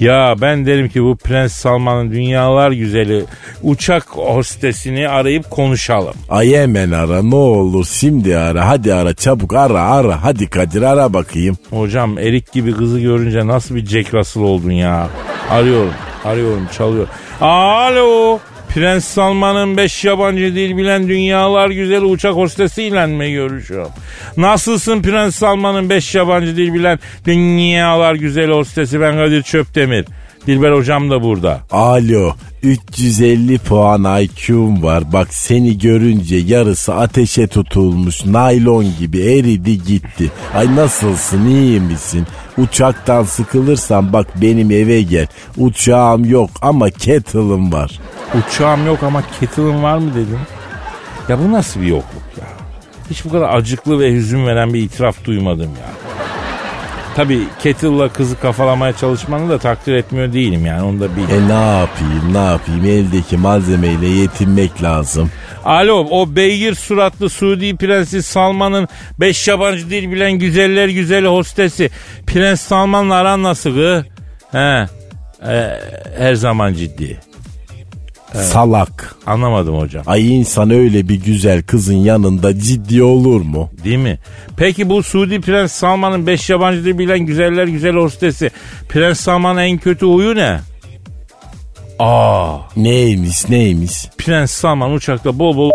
Ya 0.00 0.34
ben 0.40 0.66
derim 0.66 0.88
ki 0.88 1.02
bu 1.02 1.16
Prens 1.16 1.52
Salman'ın 1.52 2.12
dünyalar 2.12 2.70
güzeli 2.72 3.24
uçak 3.62 4.06
hostesini 4.10 5.08
arayıp 5.08 5.50
konuşalım. 5.50 6.14
Ay 6.28 6.54
hemen 6.56 6.90
ara 6.90 7.22
ne 7.22 7.34
olur 7.34 7.86
şimdi 7.90 8.36
ara 8.36 8.68
hadi 8.68 8.94
ara 8.94 9.14
çabuk 9.14 9.54
ara 9.54 9.80
ara 9.82 10.24
hadi 10.24 10.46
Kadir 10.50 10.82
ara 10.82 11.12
bakayım. 11.12 11.56
Hocam 11.70 12.18
erik 12.18 12.52
gibi 12.52 12.72
kızı 12.72 13.00
görünce 13.00 13.46
nasıl 13.46 13.74
bir 13.74 13.86
Jack 13.86 14.14
Russell 14.14 14.42
oldun 14.42 14.70
ya. 14.72 15.08
Arıyorum, 15.50 15.92
arıyorum, 16.24 16.68
çalıyor. 16.76 17.08
Alo, 17.40 18.38
Prens 18.74 19.04
Salman'ın 19.04 19.76
beş 19.76 20.04
yabancı 20.04 20.54
dil 20.54 20.76
bilen 20.76 21.08
dünyalar 21.08 21.70
güzeli 21.70 22.04
uçak 22.04 22.34
hostesiyle 22.34 23.06
mi 23.06 23.32
görüşüyorum? 23.32 23.92
Nasılsın 24.36 25.02
Prens 25.02 25.36
Salman'ın 25.36 25.90
beş 25.90 26.14
yabancı 26.14 26.56
dil 26.56 26.74
bilen 26.74 26.98
dünyalar 27.26 28.14
güzeli 28.14 28.52
hostesi 28.52 29.00
ben 29.00 29.14
Kadir 29.16 29.42
Çöptemir. 29.42 30.06
Dilber 30.46 30.72
hocam 30.72 31.10
da 31.10 31.22
burada. 31.22 31.60
Alo 31.70 32.32
350 32.62 33.58
puan 33.58 34.20
IQ'm 34.22 34.82
var 34.82 35.12
bak 35.12 35.34
seni 35.34 35.78
görünce 35.78 36.36
yarısı 36.36 36.94
ateşe 36.94 37.46
tutulmuş 37.46 38.24
naylon 38.26 38.86
gibi 38.98 39.20
eridi 39.20 39.82
gitti. 39.82 40.30
Ay 40.54 40.76
nasılsın 40.76 41.46
iyi 41.46 41.80
misin? 41.80 42.26
Uçaktan 42.58 43.22
sıkılırsan 43.22 44.12
bak 44.12 44.26
benim 44.42 44.70
eve 44.70 45.02
gel. 45.02 45.26
Uçağım 45.56 46.24
yok 46.24 46.50
ama 46.62 46.90
kettle'ım 46.90 47.72
var. 47.72 48.00
Uçağım 48.34 48.86
yok 48.86 49.02
ama 49.02 49.22
kettle'ım 49.40 49.82
var 49.82 49.98
mı 49.98 50.10
dedim. 50.14 50.40
Ya 51.28 51.38
bu 51.38 51.52
nasıl 51.52 51.80
bir 51.80 51.86
yokluk 51.86 52.22
ya? 52.40 52.46
Hiç 53.10 53.24
bu 53.24 53.30
kadar 53.30 53.54
acıklı 53.54 54.00
ve 54.00 54.12
hüzün 54.12 54.46
veren 54.46 54.74
bir 54.74 54.82
itiraf 54.82 55.24
duymadım 55.24 55.70
ya. 55.80 56.03
Tabii 57.16 57.40
kettle'la 57.62 58.08
kızı 58.08 58.40
kafalamaya 58.40 58.92
çalışmanı 58.92 59.50
da 59.50 59.58
takdir 59.58 59.94
etmiyor 59.94 60.32
değilim 60.32 60.66
yani 60.66 60.82
onu 60.82 61.00
da 61.00 61.16
bil. 61.16 61.22
E 61.22 61.48
ne 61.48 61.78
yapayım 61.80 62.32
ne 62.32 62.38
yapayım 62.44 62.84
eldeki 62.84 63.36
malzemeyle 63.36 64.06
yetinmek 64.06 64.82
lazım. 64.82 65.30
Alo 65.64 66.06
o 66.10 66.36
beygir 66.36 66.74
suratlı 66.74 67.30
Suudi 67.30 67.76
Prensi 67.76 68.22
Salman'ın 68.22 68.88
beş 69.20 69.48
yabancı 69.48 69.90
dil 69.90 70.12
bilen 70.12 70.32
güzeller 70.32 70.88
güzeli 70.88 71.26
hostesi. 71.26 71.90
Prens 72.26 72.60
Salman'la 72.60 73.14
aran 73.14 73.42
nasıl? 73.42 74.02
He. 74.52 74.86
E, 75.48 75.80
her 76.18 76.34
zaman 76.34 76.74
ciddi. 76.74 77.20
Salak. 78.42 79.14
Anlamadım 79.26 79.78
hocam. 79.78 80.02
Ay 80.06 80.36
insan 80.36 80.70
öyle 80.70 81.08
bir 81.08 81.14
güzel 81.24 81.62
kızın 81.62 81.94
yanında 81.94 82.58
ciddi 82.58 83.02
olur 83.02 83.40
mu? 83.40 83.70
Değil 83.84 83.98
mi? 83.98 84.18
Peki 84.56 84.88
bu 84.88 85.02
Suudi 85.02 85.40
Prens 85.40 85.72
Salman'ın 85.72 86.26
beş 86.26 86.50
yabancı 86.50 86.84
dil 86.84 86.98
bilen 86.98 87.18
güzeller 87.20 87.66
güzel 87.66 87.94
hostesi. 87.94 88.50
Prens 88.88 89.20
Salman'ın 89.20 89.58
en 89.60 89.78
kötü 89.78 90.06
huyu 90.06 90.34
ne? 90.34 90.60
Aa, 91.98 92.56
Neymiş 92.76 93.48
neymiş? 93.48 93.92
Prens 94.18 94.50
Salman 94.50 94.92
uçakta 94.92 95.38
bol 95.38 95.56
bol 95.56 95.70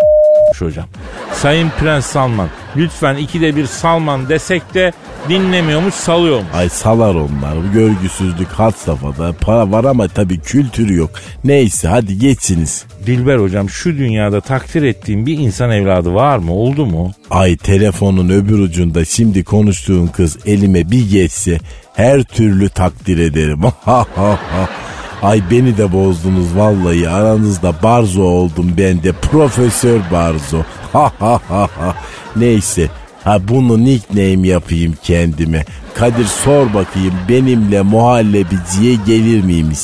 hocam. 0.58 0.86
Sayın 1.34 1.70
Prens 1.80 2.06
Salman 2.06 2.50
lütfen 2.78 3.16
ikide 3.16 3.56
bir 3.56 3.66
Salman 3.66 4.30
desek 4.30 4.74
de 4.74 4.92
dinlemiyormuş 5.30 5.94
salıyormuş. 5.94 6.54
Ay 6.54 6.70
salar 6.70 7.16
onlar. 7.16 7.58
Bu 7.58 7.74
görgüsüzlük 7.74 8.48
had 8.48 8.72
safhada. 8.72 9.34
Para 9.42 9.72
var 9.72 9.84
ama 9.84 10.08
tabii 10.08 10.40
kültürü 10.40 10.96
yok. 10.96 11.12
Neyse 11.44 11.88
hadi 11.88 12.18
geçiniz. 12.18 12.86
Dilber 13.06 13.38
hocam 13.38 13.70
şu 13.70 13.98
dünyada 13.98 14.42
takdir 14.42 14.84
ettiğim 14.84 15.26
bir 15.26 15.38
insan 15.38 15.72
evladı 15.72 16.14
var 16.14 16.38
mı 16.38 16.54
oldu 16.54 16.86
mu? 16.86 17.12
Ay 17.30 17.58
telefonun 17.58 18.30
öbür 18.30 18.60
ucunda 18.60 19.06
şimdi 19.06 19.44
konuştuğun 19.44 20.08
kız 20.08 20.38
elime 20.46 20.92
bir 20.92 21.10
geçse 21.10 21.60
her 21.94 22.24
türlü 22.24 22.70
takdir 22.70 23.18
ederim. 23.18 23.62
Ay 25.22 25.42
beni 25.52 25.78
de 25.78 25.94
bozdunuz 25.94 26.58
vallahi 26.58 27.10
aranızda 27.10 27.74
Barzo 27.84 28.22
oldum 28.22 28.74
ben 28.78 29.04
de 29.04 29.12
Profesör 29.12 30.00
Barzo. 30.12 30.64
Neyse 32.36 32.90
ha 33.24 33.38
bunu 33.48 33.86
nickname 33.86 34.48
yapayım 34.48 34.94
kendime. 35.04 35.66
Kadir 35.94 36.26
sor 36.26 36.74
bakayım 36.74 37.14
benimle 37.30 37.82
muhallebiciye 37.82 38.96
gelir 39.08 39.44
miymiş? 39.44 39.80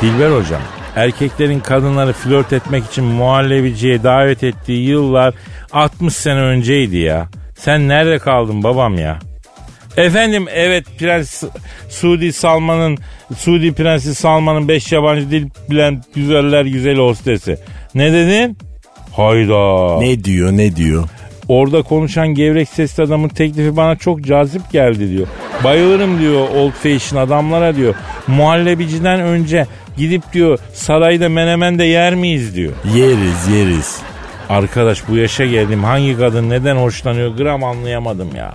Dilber 0.00 0.30
hocam 0.30 0.60
erkeklerin 0.96 1.60
kadınları 1.60 2.12
flört 2.12 2.52
etmek 2.52 2.86
için 2.86 3.04
muhallebiciye 3.04 4.02
davet 4.02 4.44
ettiği 4.44 4.88
yıllar 4.88 5.34
60 5.72 6.14
sene 6.14 6.40
önceydi 6.40 6.96
ya. 6.96 7.28
Sen 7.54 7.88
nerede 7.88 8.18
kaldın 8.18 8.62
babam 8.62 8.98
ya? 8.98 9.18
Efendim 9.96 10.46
evet 10.54 10.86
Prens 10.98 11.42
Suudi 11.88 12.32
Salman'ın 12.32 12.98
Suudi 13.36 13.72
Prensi 13.72 14.14
Salman'ın 14.14 14.68
5 14.68 14.92
yabancı 14.92 15.30
dil 15.30 15.48
bilen 15.70 16.02
güzeller 16.14 16.64
güzeli 16.64 17.00
hostesi. 17.00 17.58
Ne 17.94 18.12
dedin? 18.12 18.58
Hayda. 19.12 19.98
Ne 19.98 20.24
diyor 20.24 20.52
ne 20.52 20.76
diyor? 20.76 21.08
Orada 21.48 21.82
konuşan 21.82 22.28
gevrek 22.28 22.68
sesli 22.68 23.02
adamın 23.02 23.28
teklifi 23.28 23.76
bana 23.76 23.96
çok 23.96 24.20
cazip 24.20 24.72
geldi 24.72 25.10
diyor. 25.10 25.26
Bayılırım 25.64 26.20
diyor 26.20 26.48
old 26.48 26.72
fashion 26.72 27.20
adamlara 27.20 27.76
diyor. 27.76 27.94
Muhallebiciden 28.26 29.20
önce 29.20 29.66
gidip 29.96 30.32
diyor 30.32 30.58
sarayda 30.72 31.28
menemen 31.28 31.78
de 31.78 31.84
yer 31.84 32.14
miyiz 32.14 32.56
diyor. 32.56 32.72
Yeriz 32.94 33.48
yeriz. 33.54 33.98
Arkadaş 34.48 35.08
bu 35.08 35.16
yaşa 35.16 35.46
geldim 35.46 35.84
hangi 35.84 36.18
kadın 36.18 36.50
neden 36.50 36.76
hoşlanıyor 36.76 37.36
gram 37.36 37.64
anlayamadım 37.64 38.36
ya. 38.36 38.54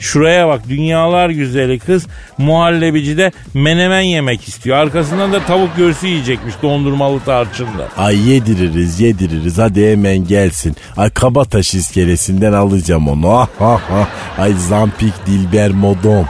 Şuraya 0.00 0.48
bak 0.48 0.68
dünyalar 0.68 1.30
güzeli 1.30 1.78
kız 1.78 2.06
muhallebicide 2.38 3.32
menemen 3.54 4.00
yemek 4.00 4.48
istiyor. 4.48 4.76
Arkasından 4.76 5.32
da 5.32 5.40
tavuk 5.46 5.76
göğsü 5.76 6.06
yiyecekmiş 6.06 6.54
dondurmalı 6.62 7.20
tarçınla. 7.20 7.88
Ay 7.96 8.30
yediririz 8.30 9.00
yediririz 9.00 9.58
hadi 9.58 9.90
hemen 9.90 10.18
gelsin. 10.18 10.76
Ay 10.96 11.10
kabataş 11.10 11.74
iskelesinden 11.74 12.52
alacağım 12.52 13.08
onu. 13.08 13.30
Ah, 13.30 13.48
ah, 13.60 13.80
ah. 13.92 14.08
Ay 14.38 14.52
zampik 14.52 15.26
dilber 15.26 15.70
modom. 15.70 16.26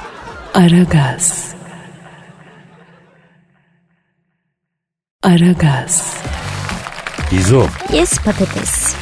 Aragaz. 0.55 1.49
Aragaz. 5.23 6.15
İzo 7.33 7.67
Yes 7.93 8.19
patates. 8.25 8.95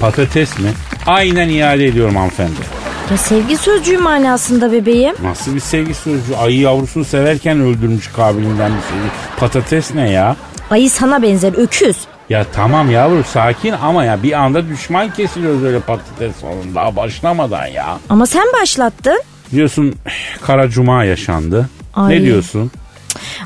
patates 0.00 0.58
mi? 0.58 0.68
Aynen 1.06 1.48
iade 1.48 1.86
ediyorum 1.86 2.16
hanımefendi. 2.16 2.81
Ya 3.12 3.18
sevgi 3.18 3.56
sözcüğü 3.56 3.98
manasında 3.98 4.72
bebeğim. 4.72 5.14
Nasıl 5.22 5.54
bir 5.54 5.60
sevgi 5.60 5.94
sözcüğü? 5.94 6.36
Ayı 6.36 6.58
yavrusunu 6.58 7.04
severken 7.04 7.60
öldürmüş 7.60 8.08
kabilinden 8.08 8.72
bir 8.76 8.80
sevgi. 8.82 9.10
Patates 9.36 9.94
ne 9.94 10.10
ya? 10.10 10.36
Ayı 10.70 10.90
sana 10.90 11.22
benzer 11.22 11.52
öküz. 11.52 11.96
Ya 12.28 12.46
tamam 12.52 12.90
yavrum 12.90 13.24
sakin 13.24 13.72
ama 13.72 14.04
ya 14.04 14.22
bir 14.22 14.32
anda 14.32 14.68
düşman 14.68 15.10
kesiliyoruz 15.12 15.64
öyle 15.64 15.80
patates 15.80 16.32
falan 16.32 16.74
daha 16.74 16.96
başlamadan 16.96 17.66
ya. 17.66 17.98
Ama 18.08 18.26
sen 18.26 18.46
başlattın. 18.60 19.22
Diyorsun 19.50 19.94
kara 20.42 20.68
cuma 20.68 21.04
yaşandı. 21.04 21.68
Ay. 21.94 22.14
Ne 22.14 22.22
diyorsun? 22.22 22.70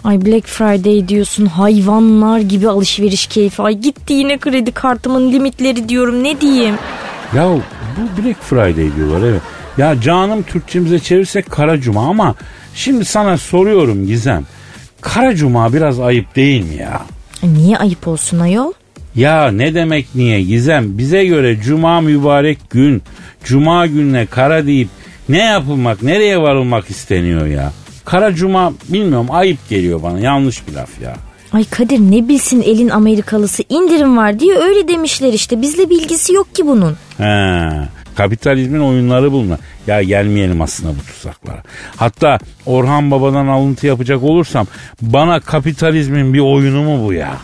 Ay 0.04 0.26
Black 0.26 0.46
Friday 0.46 1.08
diyorsun 1.08 1.46
hayvanlar 1.46 2.38
gibi 2.38 2.68
alışveriş 2.68 3.26
keyfi. 3.26 3.62
Ay 3.62 3.74
gitti 3.74 4.12
yine 4.12 4.38
kredi 4.38 4.72
kartımın 4.72 5.32
limitleri 5.32 5.88
diyorum 5.88 6.24
ne 6.24 6.40
diyeyim. 6.40 6.74
Ya 7.34 7.48
bu 7.96 8.22
Black 8.22 8.42
Friday 8.42 8.96
diyorlar 8.96 9.28
evet. 9.28 9.42
Ya 9.78 10.00
canım 10.00 10.42
Türkçemize 10.42 10.98
çevirsek 10.98 11.50
kara 11.50 11.80
cuma 11.80 12.08
ama 12.08 12.34
şimdi 12.74 13.04
sana 13.04 13.38
soruyorum 13.38 14.06
Gizem. 14.06 14.44
Kara 15.00 15.34
cuma 15.36 15.72
biraz 15.72 16.00
ayıp 16.00 16.36
değil 16.36 16.62
mi 16.64 16.74
ya? 16.76 17.02
Ay, 17.42 17.54
Niye 17.54 17.76
ayıp 17.78 18.08
olsun 18.08 18.38
ayol? 18.38 18.72
Ya 19.14 19.50
ne 19.50 19.74
demek 19.74 20.06
niye 20.14 20.42
Gizem? 20.42 20.98
Bize 20.98 21.24
göre 21.24 21.60
cuma 21.60 22.00
mübarek 22.00 22.70
gün. 22.70 23.02
Cuma 23.44 23.86
gününe 23.86 24.26
kara 24.26 24.66
deyip 24.66 24.88
ne 25.28 25.38
yapılmak, 25.44 26.02
nereye 26.02 26.40
varılmak 26.42 26.90
isteniyor 26.90 27.46
ya? 27.46 27.72
Kara 28.04 28.34
cuma 28.34 28.72
bilmiyorum 28.88 29.26
ayıp 29.30 29.68
geliyor 29.68 30.02
bana. 30.02 30.18
Yanlış 30.20 30.68
bir 30.68 30.72
laf 30.72 31.00
ya. 31.02 31.16
Ay 31.52 31.64
Kadir 31.64 31.98
ne 32.00 32.28
bilsin 32.28 32.62
elin 32.62 32.88
Amerikalısı 32.88 33.62
indirim 33.68 34.16
var 34.16 34.40
diye 34.40 34.54
öyle 34.56 34.88
demişler 34.88 35.32
işte. 35.32 35.62
Bizle 35.62 35.90
bilgisi 35.90 36.32
yok 36.32 36.54
ki 36.54 36.66
bunun. 36.66 36.96
He. 37.18 37.70
Kapitalizmin 38.16 38.80
oyunları 38.80 39.32
bunlar. 39.32 39.58
Ya 39.86 40.02
gelmeyelim 40.02 40.62
aslında 40.62 40.92
bu 40.92 41.12
tuzaklara. 41.12 41.62
Hatta 41.96 42.38
Orhan 42.66 43.10
Baba'dan 43.10 43.46
alıntı 43.46 43.86
yapacak 43.86 44.22
olursam 44.22 44.66
bana 45.02 45.40
kapitalizmin 45.40 46.34
bir 46.34 46.40
oyunu 46.40 46.82
mu 46.82 47.06
bu 47.06 47.12
ya? 47.12 47.36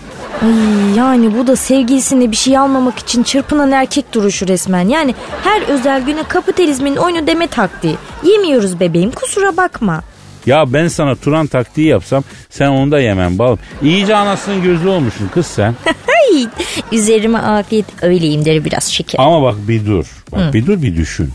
Ay 0.43 0.97
yani 0.97 1.39
bu 1.39 1.47
da 1.47 1.57
sevgilisine 1.57 2.31
bir 2.31 2.37
şey 2.37 2.59
almamak 2.59 2.99
için 2.99 3.23
çırpınan 3.23 3.73
erkek 3.73 4.15
duruşu 4.15 4.49
resmen. 4.49 4.89
Yani 4.89 5.15
her 5.45 5.63
özel 5.63 6.03
güne 6.03 6.23
kapitalizmin 6.23 6.97
oyunu 6.97 7.27
deme 7.27 7.47
taktiği. 7.47 7.97
Yemiyoruz 8.25 8.81
bebeğim 8.81 9.11
kusura 9.11 9.57
bakma. 9.57 10.03
Ya 10.47 10.73
ben 10.73 10.89
sana 10.89 11.15
Turan 11.17 11.47
taktiği 11.47 11.87
yapsam 11.87 12.25
sen 12.51 12.69
onu 12.69 12.91
da 12.91 13.01
yemem 13.01 13.39
balım. 13.39 13.59
İyice 13.83 14.17
anasının 14.17 14.63
gözü 14.63 14.89
olmuşsun 14.89 15.29
kız 15.35 15.47
sen. 15.47 15.75
Ay 16.33 16.47
üzerime 16.93 17.39
afiyet 17.39 17.87
öyleyimdir 18.03 18.65
biraz 18.65 18.85
şeker. 18.93 19.21
Ama 19.25 19.43
bak 19.43 19.69
bir 19.69 19.87
dur. 19.87 20.07
Bak 20.33 20.55
bir 20.55 20.67
dur 20.67 20.83
bir 20.83 20.97
düşün. 20.97 21.31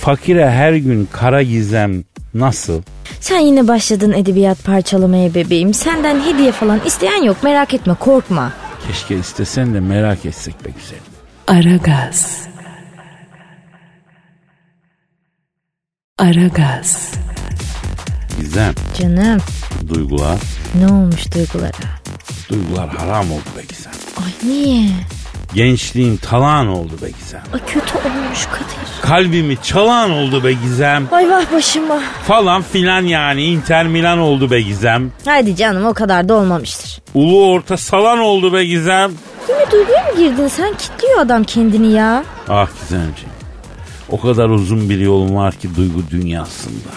Fakire 0.00 0.50
her 0.50 0.72
gün 0.72 1.08
kara 1.12 1.42
gizem 1.42 2.04
nasıl? 2.34 2.82
Sen 3.20 3.38
yine 3.38 3.68
başladın 3.68 4.12
edebiyat 4.12 4.64
parçalamaya 4.64 5.34
bebeğim. 5.34 5.74
Senden 5.74 6.20
hediye 6.20 6.52
falan 6.52 6.80
isteyen 6.86 7.22
yok 7.22 7.42
merak 7.42 7.74
etme 7.74 7.94
korkma. 7.94 8.52
Keşke 8.86 9.18
istesen 9.18 9.74
de 9.74 9.80
merak 9.80 10.26
etsek 10.26 10.64
be 10.64 10.68
güzelim. 10.76 11.02
Aragaz. 11.46 12.46
Aragaz. 16.18 17.10
Gizem, 18.40 18.74
Canım 18.98 19.40
duygular, 19.88 20.38
ne 20.80 20.86
olmuş 20.92 21.34
duygulara? 21.34 21.70
duygular 22.50 22.88
haram 22.88 23.32
oldu 23.32 23.42
be 23.58 23.62
Gizem. 23.68 23.92
Ay 24.16 24.48
niye? 24.50 24.88
Gençliğin 25.54 26.16
talan 26.16 26.66
oldu 26.68 26.92
be 27.02 27.10
Gizem. 27.20 27.42
Ay 27.54 27.60
kötü 27.66 27.94
olmuş 27.98 28.46
Kadir. 28.46 29.02
Kalbimi 29.02 29.56
çalan 29.62 30.10
oldu 30.10 30.44
be 30.44 30.52
Gizem. 30.52 31.08
Ay 31.12 31.30
vah 31.30 31.52
başıma. 31.52 32.00
Falan 32.26 32.62
filan 32.62 33.02
yani 33.02 33.44
Inter 33.44 33.86
Milan 33.86 34.18
oldu 34.18 34.50
be 34.50 34.60
Gizem. 34.60 35.12
Hadi 35.24 35.56
canım 35.56 35.86
o 35.86 35.94
kadar 35.94 36.28
da 36.28 36.34
olmamıştır. 36.34 36.98
Ulu 37.14 37.46
orta 37.50 37.76
salan 37.76 38.18
oldu 38.18 38.52
be 38.52 38.64
Gizem. 38.64 39.12
Yine 39.48 39.70
duyguya 39.70 40.02
mı 40.02 40.18
girdin 40.18 40.48
sen? 40.48 40.74
Kitliyor 40.74 41.20
adam 41.20 41.44
kendini 41.44 41.92
ya. 41.92 42.24
Ah 42.48 42.68
Gizemciğim. 42.80 43.30
O 44.10 44.20
kadar 44.20 44.48
uzun 44.48 44.90
bir 44.90 44.98
yolum 44.98 45.36
var 45.36 45.54
ki 45.54 45.68
duygu 45.76 46.02
dünyasında. 46.10 46.90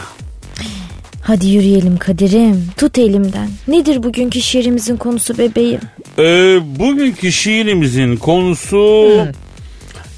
Hadi 1.22 1.48
yürüyelim 1.48 1.98
Kadir'im. 1.98 2.68
Tut 2.78 2.98
elimden. 2.98 3.50
Nedir 3.68 4.04
bugünkü 4.04 4.42
şiirimizin 4.42 4.98
konusu 4.98 5.38
bebeğim? 5.38 5.80
Ee, 6.18 6.60
bugünkü 6.80 7.32
şiirimizin 7.32 8.16
konusu 8.18 9.08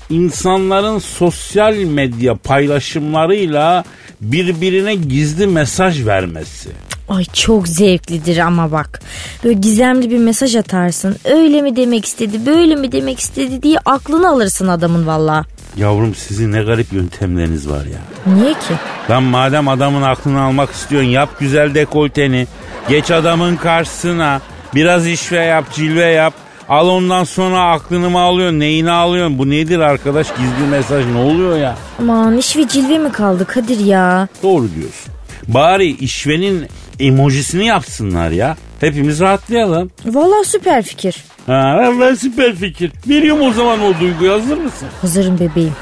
insanların 0.09 0.99
sosyal 0.99 1.73
medya 1.75 2.35
paylaşımlarıyla 2.35 3.83
birbirine 4.21 4.95
gizli 4.95 5.47
mesaj 5.47 6.05
vermesi. 6.05 6.69
Ay 7.09 7.25
çok 7.33 7.67
zevklidir 7.67 8.37
ama 8.37 8.71
bak. 8.71 9.01
Böyle 9.43 9.53
gizemli 9.59 10.09
bir 10.09 10.17
mesaj 10.17 10.55
atarsın. 10.55 11.15
Öyle 11.25 11.61
mi 11.61 11.75
demek 11.75 12.05
istedi, 12.05 12.45
böyle 12.45 12.75
mi 12.75 12.91
demek 12.91 13.19
istedi 13.19 13.63
diye 13.63 13.77
aklını 13.85 14.29
alırsın 14.29 14.67
adamın 14.67 15.07
valla. 15.07 15.45
Yavrum 15.77 16.15
sizin 16.15 16.51
ne 16.51 16.63
garip 16.63 16.93
yöntemleriniz 16.93 17.69
var 17.69 17.85
ya. 17.85 18.33
Niye 18.35 18.53
ki? 18.53 18.73
Lan 19.09 19.23
madem 19.23 19.67
adamın 19.67 20.01
aklını 20.01 20.41
almak 20.41 20.71
istiyorsun 20.71 21.09
yap 21.09 21.29
güzel 21.39 21.75
dekolteni. 21.75 22.47
Geç 22.89 23.11
adamın 23.11 23.55
karşısına. 23.55 24.41
Biraz 24.75 25.07
işve 25.07 25.37
yap 25.39 25.65
cilve 25.73 26.05
yap. 26.05 26.33
Al 26.69 26.87
ondan 26.89 27.23
sonra 27.23 27.71
aklını 27.71 28.09
mı 28.09 28.19
alıyorsun 28.19 28.59
neyini 28.59 28.91
alıyorsun? 28.91 29.37
Bu 29.37 29.49
nedir 29.49 29.79
arkadaş 29.79 30.27
gizli 30.27 30.67
mesaj 30.71 31.05
ne 31.05 31.17
oluyor 31.17 31.57
ya? 31.57 31.75
Aman 31.99 32.37
iş 32.37 32.57
ve 32.57 32.67
cilve 32.67 32.97
mi 32.97 33.11
kaldı 33.11 33.45
Kadir 33.45 33.79
ya? 33.79 34.27
Doğru 34.43 34.67
diyorsun. 34.75 35.13
Bari 35.47 35.85
işvenin 35.95 36.67
emojisini 36.99 37.65
yapsınlar 37.65 38.31
ya. 38.31 38.57
Hepimiz 38.79 39.19
rahatlayalım. 39.19 39.91
Valla 40.05 40.43
süper 40.43 40.83
fikir. 40.83 41.15
Ha, 41.47 41.89
ben 42.01 42.15
süper 42.15 42.55
fikir. 42.55 42.91
Veriyorum 43.07 43.41
o 43.47 43.51
zaman 43.53 43.81
o 43.81 43.99
duyguyu 43.99 44.31
hazır 44.33 44.57
mısın? 44.57 44.87
Hazırım 45.01 45.39
bebeğim. 45.39 45.73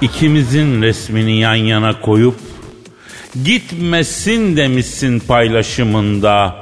İkimizin 0.00 0.82
resmini 0.82 1.38
yan 1.40 1.54
yana 1.54 2.00
koyup 2.00 2.34
gitmesin 3.44 4.56
demişsin 4.56 5.18
paylaşımında. 5.20 6.54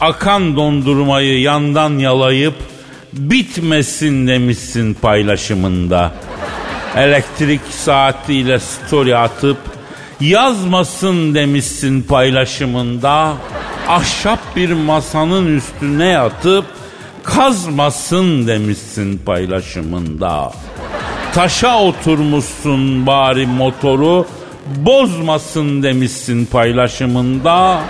Akan 0.00 0.56
dondurmayı 0.56 1.40
yandan 1.40 1.98
yalayıp 1.98 2.54
bitmesin 3.12 4.26
demişsin 4.26 4.94
paylaşımında. 4.94 6.12
Elektrik 6.96 7.60
saatiyle 7.70 8.58
story 8.58 9.16
atıp 9.16 9.58
yazmasın 10.20 11.34
demişsin 11.34 12.02
paylaşımında. 12.02 13.34
Ahşap 13.88 14.38
bir 14.56 14.72
masanın 14.72 15.56
üstüne 15.56 16.06
yatıp 16.06 16.64
kazmasın 17.22 18.46
demişsin 18.46 19.18
paylaşımında. 19.18 20.52
Taşa 21.34 21.78
oturmuşsun 21.78 23.06
bari 23.06 23.46
motoru 23.46 24.26
bozmasın 24.66 25.82
demişsin 25.82 26.46
paylaşımında. 26.46 27.80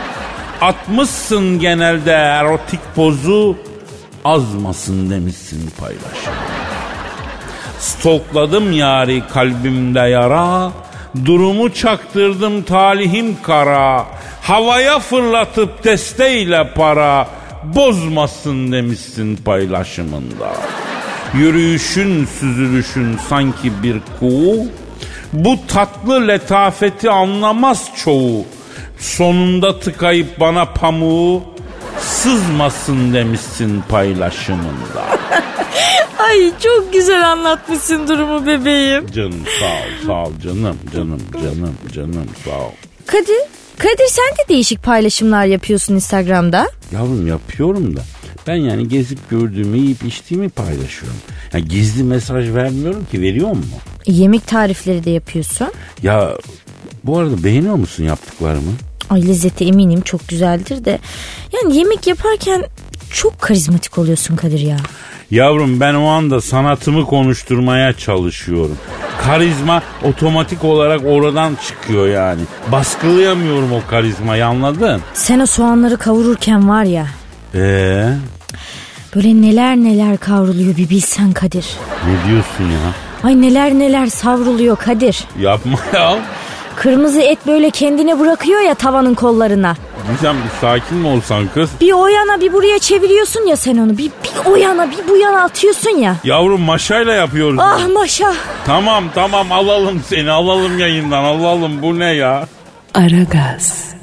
Atmışsın 0.64 1.58
genelde 1.58 2.12
erotik 2.12 2.80
pozu 2.96 3.56
azmasın 4.24 5.10
demişsin 5.10 5.70
paylaşımında. 5.80 6.54
Stokladım 7.78 8.72
yari 8.72 9.22
kalbimde 9.28 9.98
yara. 9.98 10.72
Durumu 11.24 11.74
çaktırdım 11.74 12.62
talihim 12.62 13.42
kara. 13.42 14.06
Havaya 14.42 14.98
fırlatıp 14.98 15.84
desteyle 15.84 16.70
para. 16.74 17.28
Bozmasın 17.64 18.72
demişsin 18.72 19.36
paylaşımında. 19.36 20.52
Yürüyüşün 21.34 22.26
süzülüşün 22.26 23.18
sanki 23.28 23.72
bir 23.82 23.96
kuğu. 24.20 24.66
Bu 25.32 25.58
tatlı 25.68 26.28
letafeti 26.28 27.10
anlamaz 27.10 27.88
çoğu. 28.04 28.44
Sonunda 29.04 29.80
tıkayıp 29.80 30.40
bana 30.40 30.64
pamuğu 30.64 31.42
sızmasın 32.00 33.14
demişsin 33.14 33.82
paylaşımında. 33.88 35.04
Ay 36.18 36.52
çok 36.62 36.92
güzel 36.92 37.30
anlatmışsın 37.32 38.08
durumu 38.08 38.46
bebeğim. 38.46 39.06
Canım 39.12 39.44
sağ 39.60 39.66
ol, 39.66 40.06
sağ 40.06 40.28
ol 40.28 40.32
canım, 40.44 40.76
canım, 40.94 41.22
canım, 41.32 41.74
canım 41.94 42.26
sağ 42.44 42.50
ol. 42.50 42.70
Kadir, 43.06 43.40
Kadir 43.78 44.08
sen 44.08 44.24
de 44.24 44.48
değişik 44.48 44.82
paylaşımlar 44.82 45.44
yapıyorsun 45.44 45.94
Instagram'da. 45.94 46.68
Yavrum 46.92 47.26
yapıyorum 47.26 47.96
da 47.96 48.00
ben 48.46 48.56
yani 48.56 48.88
gezip 48.88 49.30
gördüğümü 49.30 49.76
yiyip 49.76 50.04
içtiğimi 50.04 50.48
paylaşıyorum. 50.48 51.18
Ya 51.52 51.60
gizli 51.60 52.02
mesaj 52.02 52.54
vermiyorum 52.54 53.06
ki 53.12 53.20
veriyor 53.20 53.50
mu? 53.50 53.64
E, 54.06 54.12
yemek 54.12 54.46
tarifleri 54.46 55.04
de 55.04 55.10
yapıyorsun. 55.10 55.68
Ya 56.02 56.30
bu 57.04 57.18
arada 57.18 57.44
beğeniyor 57.44 57.74
musun 57.74 58.04
yaptıklarımı? 58.04 58.72
Ay 59.10 59.28
lezzeti 59.28 59.64
eminim 59.64 60.00
çok 60.00 60.28
güzeldir 60.28 60.84
de. 60.84 60.98
Yani 61.52 61.76
yemek 61.76 62.06
yaparken 62.06 62.64
çok 63.12 63.40
karizmatik 63.40 63.98
oluyorsun 63.98 64.36
Kadir 64.36 64.60
ya. 64.60 64.76
Yavrum 65.30 65.80
ben 65.80 65.94
o 65.94 66.06
anda 66.06 66.40
sanatımı 66.40 67.04
konuşturmaya 67.04 67.92
çalışıyorum. 67.92 68.78
Karizma 69.22 69.82
otomatik 70.02 70.64
olarak 70.64 71.00
oradan 71.04 71.56
çıkıyor 71.68 72.08
yani. 72.08 72.40
Baskılayamıyorum 72.72 73.72
o 73.72 73.80
karizmayı 73.90 74.46
anladın? 74.46 75.00
Sen 75.14 75.40
o 75.40 75.46
soğanları 75.46 75.96
kavururken 75.96 76.68
var 76.68 76.84
ya. 76.84 77.06
Eee? 77.54 78.08
Böyle 79.14 79.42
neler 79.42 79.76
neler 79.76 80.16
kavruluyor 80.16 80.76
bir 80.76 80.90
bilsen 80.90 81.32
Kadir. 81.32 81.66
Ne 82.06 82.30
diyorsun 82.30 82.64
ya? 82.64 82.78
Ay 83.22 83.42
neler 83.42 83.74
neler 83.74 84.06
savruluyor 84.06 84.76
Kadir. 84.76 85.24
Yapma 85.40 85.78
ya. 85.94 86.18
Kırmızı 86.76 87.20
et 87.20 87.38
böyle 87.46 87.70
kendine 87.70 88.18
bırakıyor 88.20 88.60
ya 88.60 88.74
tavanın 88.74 89.14
kollarına. 89.14 89.76
Gizem 90.12 90.36
bir 90.36 90.60
sakin 90.60 90.96
mi 90.98 91.06
olsan 91.06 91.48
kız? 91.54 91.70
Bir 91.80 91.92
o 91.92 92.06
yana 92.08 92.40
bir 92.40 92.52
buraya 92.52 92.78
çeviriyorsun 92.78 93.40
ya 93.46 93.56
sen 93.56 93.76
onu. 93.76 93.98
Bir, 93.98 94.04
bir 94.24 94.50
o 94.50 94.56
yana 94.56 94.90
bir 94.90 95.08
bu 95.08 95.16
yana 95.16 95.42
atıyorsun 95.42 95.90
ya. 95.90 96.16
Yavrum 96.24 96.60
maşayla 96.60 97.12
yapıyoruz. 97.12 97.58
Ah 97.62 97.88
maşa. 97.94 98.34
Tamam 98.66 99.04
tamam 99.14 99.52
alalım 99.52 100.02
seni 100.08 100.30
alalım 100.30 100.78
yayından 100.78 101.24
alalım 101.24 101.82
bu 101.82 101.98
ne 101.98 102.12
ya? 102.14 102.48
Aragaz. 102.94 103.94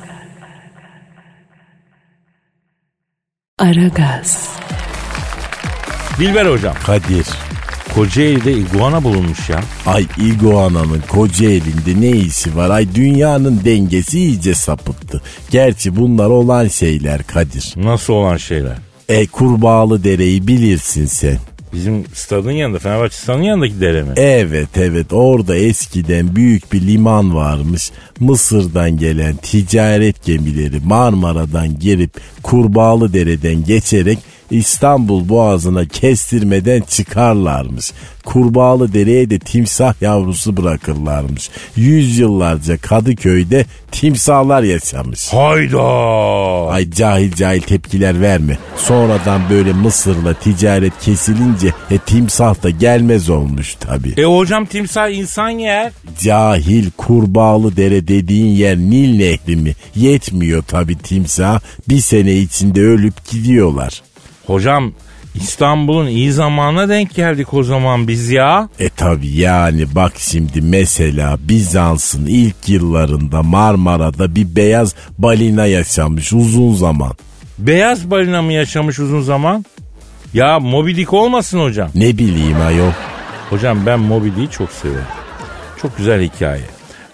Aragaz. 3.60 4.50
Dilber 6.20 6.46
hocam 6.46 6.76
Kadir. 6.86 7.28
Kocaeli'de 7.96 8.54
iguana 8.54 9.04
bulunmuş 9.04 9.50
ya. 9.50 9.60
Ay 9.86 10.06
iguananın 10.18 11.02
koca 11.10 11.50
elinde 11.50 12.02
ne 12.02 12.10
işi 12.10 12.56
var? 12.56 12.70
Ay 12.70 12.96
dünyanın 12.96 13.62
dengesi 13.66 14.20
iyice 14.20 14.56
sapıttı. 14.56 15.22
Gerçi 15.52 15.96
bunlar 15.96 16.30
olan 16.30 16.68
şeyler 16.68 17.24
Kadir. 17.24 17.74
Nasıl 17.78 18.14
olan 18.14 18.38
şeyler? 18.38 18.78
E 19.10 19.28
kurbağalı 19.28 20.04
dereyi 20.04 20.48
bilirsin 20.48 21.06
sen. 21.06 21.38
Bizim 21.74 22.06
stadın 22.14 22.52
yanında 22.52 22.80
Fenerbahçe 22.80 23.16
stadının 23.16 23.44
yanındaki 23.44 23.82
dere 23.82 24.04
mi? 24.04 24.10
Evet 24.16 24.70
evet 24.76 25.14
orada 25.14 25.56
eskiden 25.56 26.36
büyük 26.36 26.74
bir 26.74 26.88
liman 26.88 27.36
varmış. 27.36 27.92
Mısır'dan 28.20 28.98
gelen 28.98 29.36
ticaret 29.36 30.26
gemileri 30.26 30.80
Marmara'dan 30.86 31.80
girip 31.80 32.12
Kurbağalı 32.44 33.14
Dere'den 33.14 33.64
geçerek 33.64 34.20
İstanbul 34.52 35.30
Boğazı'na 35.30 35.86
kestirmeden 35.86 36.82
çıkarlarmış. 36.82 37.92
Kurbağalı 38.26 38.94
Dere'ye 38.94 39.30
de 39.30 39.40
timsah 39.40 40.02
yavrusu 40.02 40.58
bırakırlarmış. 40.58 41.50
Yüzyıllarca 41.76 42.78
Kadıköy'de 42.78 43.66
timsahlar 43.92 44.64
yaşamış. 44.64 45.28
Hayda. 45.28 45.84
Ay 46.72 46.92
cahil 46.92 47.34
cahil 47.34 47.62
tepkiler 47.62 48.22
verme. 48.22 48.58
Sonradan 48.78 49.42
böyle 49.50 49.74
Mısır'la 49.74 50.34
ticaret 50.34 50.94
kesilince 51.02 51.74
e, 51.92 51.98
timsah 51.98 52.64
da 52.64 52.70
gelmez 52.70 53.30
olmuş 53.30 53.76
tabii. 53.80 54.14
E 54.18 54.24
hocam 54.24 54.66
timsah 54.66 55.10
insan 55.10 55.50
yer. 55.50 55.92
Cahil 56.22 56.92
kurbağalı 56.98 57.78
dere 57.78 58.08
dediğin 58.08 58.56
yer 58.56 58.78
Nil 58.78 59.18
Nehri 59.18 59.56
mi? 59.56 59.74
Yetmiyor 59.96 60.64
tabi 60.64 60.98
timsah. 60.98 61.60
Bir 61.90 62.00
sene 62.00 62.34
içinde 62.34 62.82
ölüp 62.82 63.30
gidiyorlar. 63.32 64.02
Hocam 64.52 64.94
İstanbul'un 65.36 66.08
iyi 66.08 66.32
zamanına 66.32 66.90
denk 66.90 67.16
geldik 67.16 67.54
o 67.54 67.64
zaman 67.64 68.08
biz 68.08 68.30
ya. 68.30 68.70
E 68.80 68.90
tabi 68.90 69.28
yani 69.28 69.86
bak 69.96 70.14
şimdi 70.18 70.62
mesela 70.62 71.38
Bizans'ın 71.40 72.26
ilk 72.26 72.70
yıllarında 72.70 73.44
Marmara'da 73.44 74.36
bir 74.36 74.56
beyaz 74.56 74.96
balina 75.18 75.66
yaşamış 75.66 76.34
uzun 76.34 76.74
zaman. 76.74 77.12
Beyaz 77.58 78.12
balina 78.12 78.42
mı 78.42 78.54
yaşamış 78.54 79.00
uzun 79.00 79.22
zaman? 79.22 79.66
Ya 80.34 80.60
Moby 80.60 80.96
Dick 80.96 81.14
olmasın 81.14 81.60
hocam. 81.60 81.90
Ne 81.96 82.18
bileyim 82.18 82.62
ayol. 82.62 82.92
Hocam 83.50 83.86
ben 83.86 84.00
Moby 84.00 84.28
Dick'i 84.28 84.52
çok 84.52 84.72
severim. 84.72 85.06
Çok 85.82 85.98
güzel 85.98 86.22
hikaye. 86.22 86.62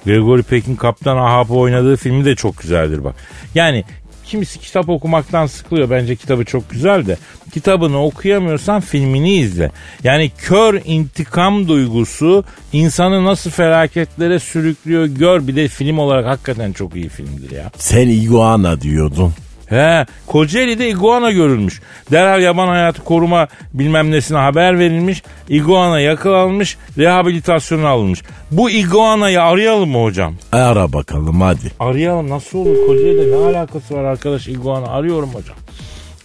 Gregory 0.05 0.41
Peck'in 0.41 0.75
Kaptan 0.75 1.17
Ahab'ı 1.17 1.53
oynadığı 1.53 1.95
filmi 1.97 2.25
de 2.25 2.35
çok 2.35 2.57
güzeldir 2.57 3.03
bak. 3.03 3.15
Yani 3.55 3.83
kimisi 4.27 4.59
kitap 4.59 4.89
okumaktan 4.89 5.45
sıkılıyor. 5.45 5.89
Bence 5.89 6.15
kitabı 6.15 6.45
çok 6.45 6.69
güzel 6.69 7.05
de. 7.05 7.17
Kitabını 7.53 8.03
okuyamıyorsan 8.03 8.81
filmini 8.81 9.33
izle. 9.35 9.71
Yani 10.03 10.31
kör 10.37 10.81
intikam 10.85 11.67
duygusu 11.67 12.43
insanı 12.73 13.25
nasıl 13.25 13.49
felaketlere 13.49 14.39
sürüklüyor 14.39 15.05
gör. 15.05 15.47
Bir 15.47 15.55
de 15.55 15.67
film 15.67 15.99
olarak 15.99 16.25
hakikaten 16.25 16.71
çok 16.73 16.95
iyi 16.95 17.09
filmdir 17.09 17.51
ya. 17.51 17.71
Sen 17.77 18.07
iguana 18.07 18.81
diyordun. 18.81 19.33
He, 19.69 20.05
Kocaeli'de 20.27 20.89
iguana 20.89 21.31
görülmüş. 21.31 21.81
Derhal 22.11 22.41
yaban 22.41 22.67
hayatı 22.67 23.03
koruma 23.03 23.47
bilmem 23.73 24.11
nesine 24.11 24.37
haber 24.37 24.79
verilmiş. 24.79 25.23
Iguana 25.49 25.99
yakalanmış, 25.99 26.77
rehabilitasyona 26.97 27.87
alınmış. 27.89 28.23
Bu 28.51 28.69
iguanayı 28.69 29.41
arayalım 29.41 29.89
mı 29.89 30.03
hocam? 30.03 30.35
Ara 30.51 30.93
bakalım 30.93 31.41
hadi. 31.41 31.71
Arayalım 31.79 32.29
nasıl 32.29 32.59
olur 32.59 32.87
Kocaeli'de 32.87 33.31
ne 33.31 33.35
alakası 33.35 33.95
var 33.95 34.03
arkadaş 34.03 34.47
iguana? 34.47 34.87
Arıyorum 34.87 35.29
hocam. 35.29 35.55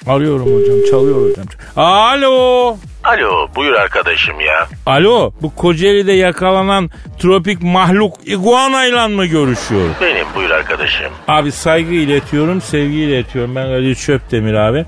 Arıyorum 0.07 0.47
hocam, 0.47 0.77
çalıyor 0.91 1.31
hocam. 1.31 1.47
Alo. 1.77 2.77
Alo 3.05 3.49
buyur 3.57 3.73
arkadaşım 3.73 4.41
ya. 4.41 4.67
Alo, 4.87 5.33
bu 5.43 5.55
Kocaeli'de 5.55 6.13
yakalanan 6.13 6.91
tropik 7.19 7.63
mahluk 7.63 8.15
iguana 8.25 8.85
ile 8.85 9.07
mı 9.07 9.27
görüşüyorum? 9.27 9.95
Benim 10.01 10.27
buyur 10.37 10.51
arkadaşım. 10.51 11.13
Abi 11.29 11.53
saygı 11.53 11.95
iletiyorum, 11.95 12.61
sevgi 12.61 12.97
iletiyorum. 12.99 13.57
Ben 13.57 13.67
Ali 13.67 13.97
Çöptemir 13.97 14.55
abi. 14.55 14.85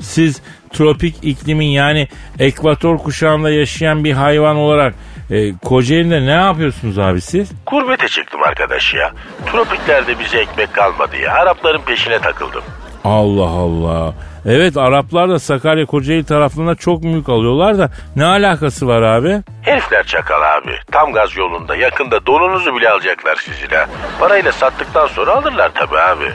Siz 0.00 0.42
tropik 0.72 1.14
iklimin 1.22 1.66
yani 1.66 2.08
ekvator 2.38 2.98
kuşağında 2.98 3.50
yaşayan 3.50 4.04
bir 4.04 4.12
hayvan 4.12 4.56
olarak 4.56 4.94
e, 5.30 5.52
Kocaeli'de 5.64 6.26
ne 6.26 6.30
yapıyorsunuz 6.30 6.98
abi 6.98 7.20
siz? 7.20 7.52
Gurbete 7.66 8.08
çıktım 8.08 8.42
arkadaş 8.42 8.94
ya. 8.94 9.12
Tropiklerde 9.52 10.18
bize 10.18 10.38
ekmek 10.38 10.72
kalmadı 10.74 11.16
ya. 11.16 11.32
Arapların 11.34 11.80
peşine 11.82 12.18
takıldım. 12.18 12.62
Allah 13.04 13.48
Allah. 13.48 14.14
Evet 14.46 14.76
Araplar 14.76 15.28
da 15.28 15.38
Sakarya 15.38 15.86
Kocaeli 15.86 16.24
taraflarında 16.24 16.74
çok 16.74 17.04
mülk 17.04 17.28
alıyorlar 17.28 17.78
da 17.78 17.90
ne 18.16 18.24
alakası 18.24 18.86
var 18.86 19.02
abi? 19.02 19.42
Herifler 19.62 20.04
çakal 20.06 20.56
abi. 20.58 20.72
Tam 20.92 21.12
gaz 21.12 21.36
yolunda 21.36 21.76
yakında 21.76 22.26
donunuzu 22.26 22.76
bile 22.76 22.90
alacaklar 22.90 23.36
sizinle. 23.36 23.86
Parayla 24.20 24.52
sattıktan 24.52 25.06
sonra 25.06 25.30
alırlar 25.30 25.70
tabii 25.74 25.98
abi. 25.98 26.32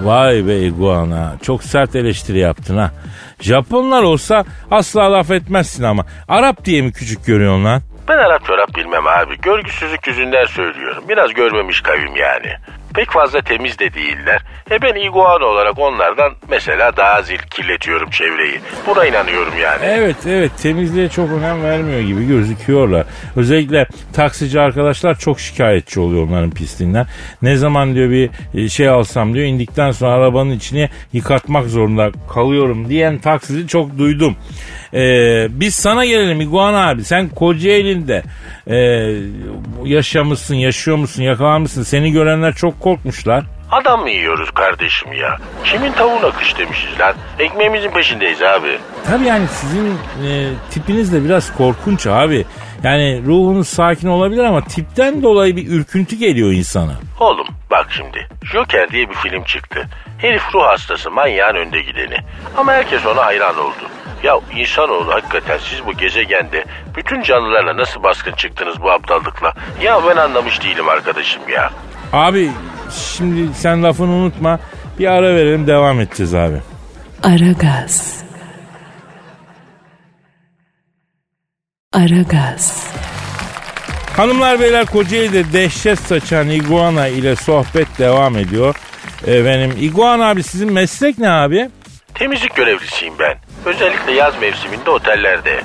Vay 0.00 0.46
be 0.46 0.56
iguana 0.58 1.32
çok 1.42 1.62
sert 1.64 1.96
eleştiri 1.96 2.38
yaptın 2.38 2.76
ha. 2.78 2.90
Japonlar 3.40 4.02
olsa 4.02 4.44
asla 4.70 5.12
laf 5.12 5.30
etmezsin 5.30 5.82
ama 5.84 6.06
Arap 6.28 6.64
diye 6.64 6.82
mi 6.82 6.92
küçük 6.92 7.26
görüyorsun 7.26 7.64
lan? 7.64 7.82
Ben 8.08 8.18
Arap 8.18 8.44
çorap 8.46 8.74
bilmem 8.76 9.06
abi. 9.06 9.36
Görgüsüzlük 9.42 10.06
yüzünden 10.06 10.44
söylüyorum. 10.44 11.04
Biraz 11.08 11.34
görmemiş 11.34 11.80
kavim 11.80 12.16
yani. 12.16 12.52
Pek 12.94 13.10
fazla 13.10 13.40
temiz 13.40 13.78
de 13.78 13.94
değiller. 13.94 14.42
E 14.70 14.82
ben 14.82 14.94
iguana 14.94 15.44
olarak 15.44 15.78
onlardan 15.78 16.32
mesela 16.48 16.96
daha 16.96 17.22
zil 17.22 17.38
kirletiyorum 17.38 18.10
çevreyi. 18.10 18.60
Buna 18.86 19.06
inanıyorum 19.06 19.52
yani. 19.62 19.80
Evet 19.84 20.16
evet 20.26 20.50
temizliğe 20.62 21.08
çok 21.08 21.30
önem 21.30 21.62
vermiyor 21.62 22.00
gibi 22.00 22.26
gözüküyorlar. 22.26 23.06
Özellikle 23.36 23.86
taksici 24.12 24.60
arkadaşlar 24.60 25.18
çok 25.18 25.40
şikayetçi 25.40 26.00
oluyor 26.00 26.28
onların 26.28 26.50
pisliğinden. 26.50 27.06
Ne 27.42 27.56
zaman 27.56 27.94
diyor 27.94 28.10
bir 28.10 28.30
e, 28.54 28.68
şey 28.68 28.88
alsam 28.88 29.34
diyor 29.34 29.46
indikten 29.46 29.90
sonra 29.90 30.14
arabanın 30.14 30.50
içini 30.50 30.90
yıkatmak 31.12 31.66
zorunda 31.66 32.10
kalıyorum 32.34 32.88
diyen 32.88 33.18
taksici 33.18 33.68
çok 33.68 33.98
duydum. 33.98 34.36
Ee, 34.94 35.46
biz 35.50 35.74
sana 35.74 36.04
gelelim 36.04 36.40
İguana 36.40 36.88
abi. 36.88 37.04
Sen 37.04 37.28
Kocaeli'nde 37.28 38.22
e, 38.66 38.76
yaşamışsın, 39.84 40.54
yaşıyor 40.54 40.96
musun, 40.96 41.22
yakalanmışsın. 41.22 41.82
Seni 41.82 42.12
görenler 42.12 42.54
çok 42.54 42.80
korkmuşlar. 42.84 43.44
Adam 43.70 44.00
mı 44.00 44.10
yiyoruz 44.10 44.50
kardeşim 44.50 45.12
ya? 45.12 45.38
Kimin 45.64 45.92
tavuğuna 45.92 46.30
kış 46.30 46.58
demişiz 46.58 47.00
lan? 47.00 47.14
Ekmeğimizin 47.38 47.90
peşindeyiz 47.90 48.42
abi. 48.42 48.78
Tabii 49.06 49.24
yani 49.24 49.48
sizin 49.48 49.86
e, 50.26 50.50
tipiniz 50.70 51.12
de 51.12 51.24
biraz 51.24 51.56
korkunç 51.56 52.06
abi. 52.06 52.44
Yani 52.82 53.22
ruhunuz 53.26 53.68
sakin 53.68 54.08
olabilir 54.08 54.44
ama 54.44 54.64
tipten 54.64 55.22
dolayı 55.22 55.56
bir 55.56 55.68
ürküntü 55.68 56.16
geliyor 56.16 56.52
insana. 56.52 56.92
Oğlum 57.20 57.46
bak 57.70 57.86
şimdi 57.90 58.28
Joker 58.52 58.90
diye 58.90 59.08
bir 59.10 59.14
film 59.14 59.44
çıktı. 59.44 59.88
Herif 60.18 60.42
ruh 60.54 60.64
hastası 60.64 61.10
manyağın 61.10 61.54
önde 61.54 61.80
gideni. 61.80 62.16
Ama 62.56 62.72
herkes 62.72 63.06
ona 63.06 63.24
hayran 63.26 63.58
oldu. 63.58 63.84
Ya 64.22 64.40
insanoğlu 64.56 65.12
hakikaten 65.14 65.58
siz 65.58 65.86
bu 65.86 65.92
gezegende 65.92 66.64
bütün 66.96 67.22
canlılarla 67.22 67.76
nasıl 67.76 68.02
baskın 68.02 68.32
çıktınız 68.32 68.82
bu 68.82 68.90
aptallıkla? 68.90 69.52
Ya 69.82 70.00
ben 70.08 70.16
anlamış 70.16 70.62
değilim 70.64 70.88
arkadaşım 70.88 71.42
ya. 71.48 71.70
Abi 72.12 72.50
şimdi 72.94 73.54
sen 73.54 73.82
lafını 73.82 74.10
unutma. 74.10 74.58
Bir 74.98 75.06
ara 75.06 75.34
verelim 75.34 75.66
devam 75.66 76.00
edeceğiz 76.00 76.34
abi. 76.34 76.56
Aragaz. 77.22 78.24
Aragaz. 81.92 82.86
Hanımlar 84.16 84.60
beyler 84.60 84.86
Kocaeli'de 84.86 85.52
dehşet 85.52 85.98
saçan 85.98 86.50
iguana 86.50 87.06
ile 87.08 87.36
sohbet 87.36 87.98
devam 87.98 88.36
ediyor. 88.38 88.76
Efendim 89.26 89.76
iguana 89.80 90.28
abi 90.28 90.42
sizin 90.42 90.72
meslek 90.72 91.18
ne 91.18 91.30
abi? 91.30 91.70
Temizlik 92.14 92.54
görevlisiyim 92.56 93.14
ben. 93.18 93.34
Özellikle 93.64 94.12
yaz 94.12 94.34
mevsiminde 94.40 94.90
otellerde. 94.90 95.60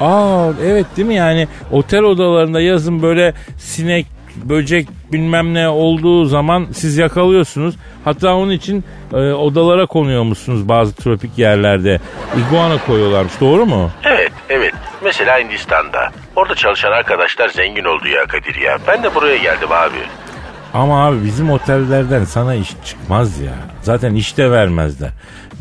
Aa 0.00 0.48
evet 0.64 0.86
değil 0.96 1.08
mi 1.08 1.14
yani 1.14 1.48
otel 1.72 2.02
odalarında 2.02 2.60
yazın 2.60 3.02
böyle 3.02 3.34
sinek 3.58 4.06
böcek 4.36 4.88
bilmem 5.12 5.54
ne 5.54 5.68
olduğu 5.68 6.24
zaman 6.24 6.66
siz 6.72 6.98
yakalıyorsunuz. 6.98 7.74
Hatta 8.04 8.34
onun 8.34 8.50
için 8.50 8.84
e, 9.12 9.16
odalara 9.16 9.86
konuyormuşsunuz 9.86 10.68
bazı 10.68 10.94
tropik 10.94 11.38
yerlerde. 11.38 12.00
İguana 12.38 12.78
koyuyorlarmış 12.86 13.32
doğru 13.40 13.66
mu? 13.66 13.90
Evet, 14.04 14.32
evet. 14.48 14.74
Mesela 15.04 15.38
Hindistan'da. 15.38 16.10
Orada 16.36 16.54
çalışan 16.54 16.92
arkadaşlar 16.92 17.48
zengin 17.48 17.84
oldu 17.84 18.08
ya 18.08 18.26
Kadir 18.26 18.54
ya. 18.54 18.78
Ben 18.86 19.02
de 19.02 19.14
buraya 19.14 19.36
geldim 19.36 19.72
abi. 19.72 19.96
Ama 20.74 21.06
abi 21.06 21.24
bizim 21.24 21.50
otellerden 21.50 22.24
sana 22.24 22.54
iş 22.54 22.70
çıkmaz 22.84 23.40
ya. 23.40 23.52
Zaten 23.82 24.14
iş 24.14 24.36
de 24.36 24.50
vermezler. 24.50 25.10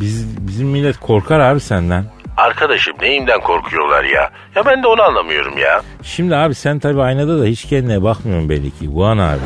Biz, 0.02 0.38
bizim 0.48 0.68
millet 0.68 0.98
korkar 0.98 1.40
abi 1.40 1.60
senden. 1.60 2.06
Arkadaşım 2.40 2.94
neyimden 3.02 3.40
korkuyorlar 3.42 4.04
ya? 4.04 4.30
Ya 4.56 4.66
ben 4.66 4.84
de 4.84 4.88
onu 4.88 5.02
anlamıyorum 5.04 5.58
ya. 5.58 5.82
Şimdi 6.04 6.36
abi 6.36 6.56
sen 6.56 6.80
tabii 6.80 7.02
aynada 7.02 7.40
da 7.42 7.46
hiç 7.46 7.66
kendine 7.66 8.04
bakmıyorsun 8.04 8.50
belli 8.50 8.72
ki. 8.72 8.88
Guan 8.88 9.18
abi. 9.18 9.40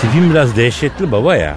Tipin 0.00 0.30
biraz 0.30 0.56
dehşetli 0.56 1.12
baba 1.12 1.36
ya. 1.36 1.54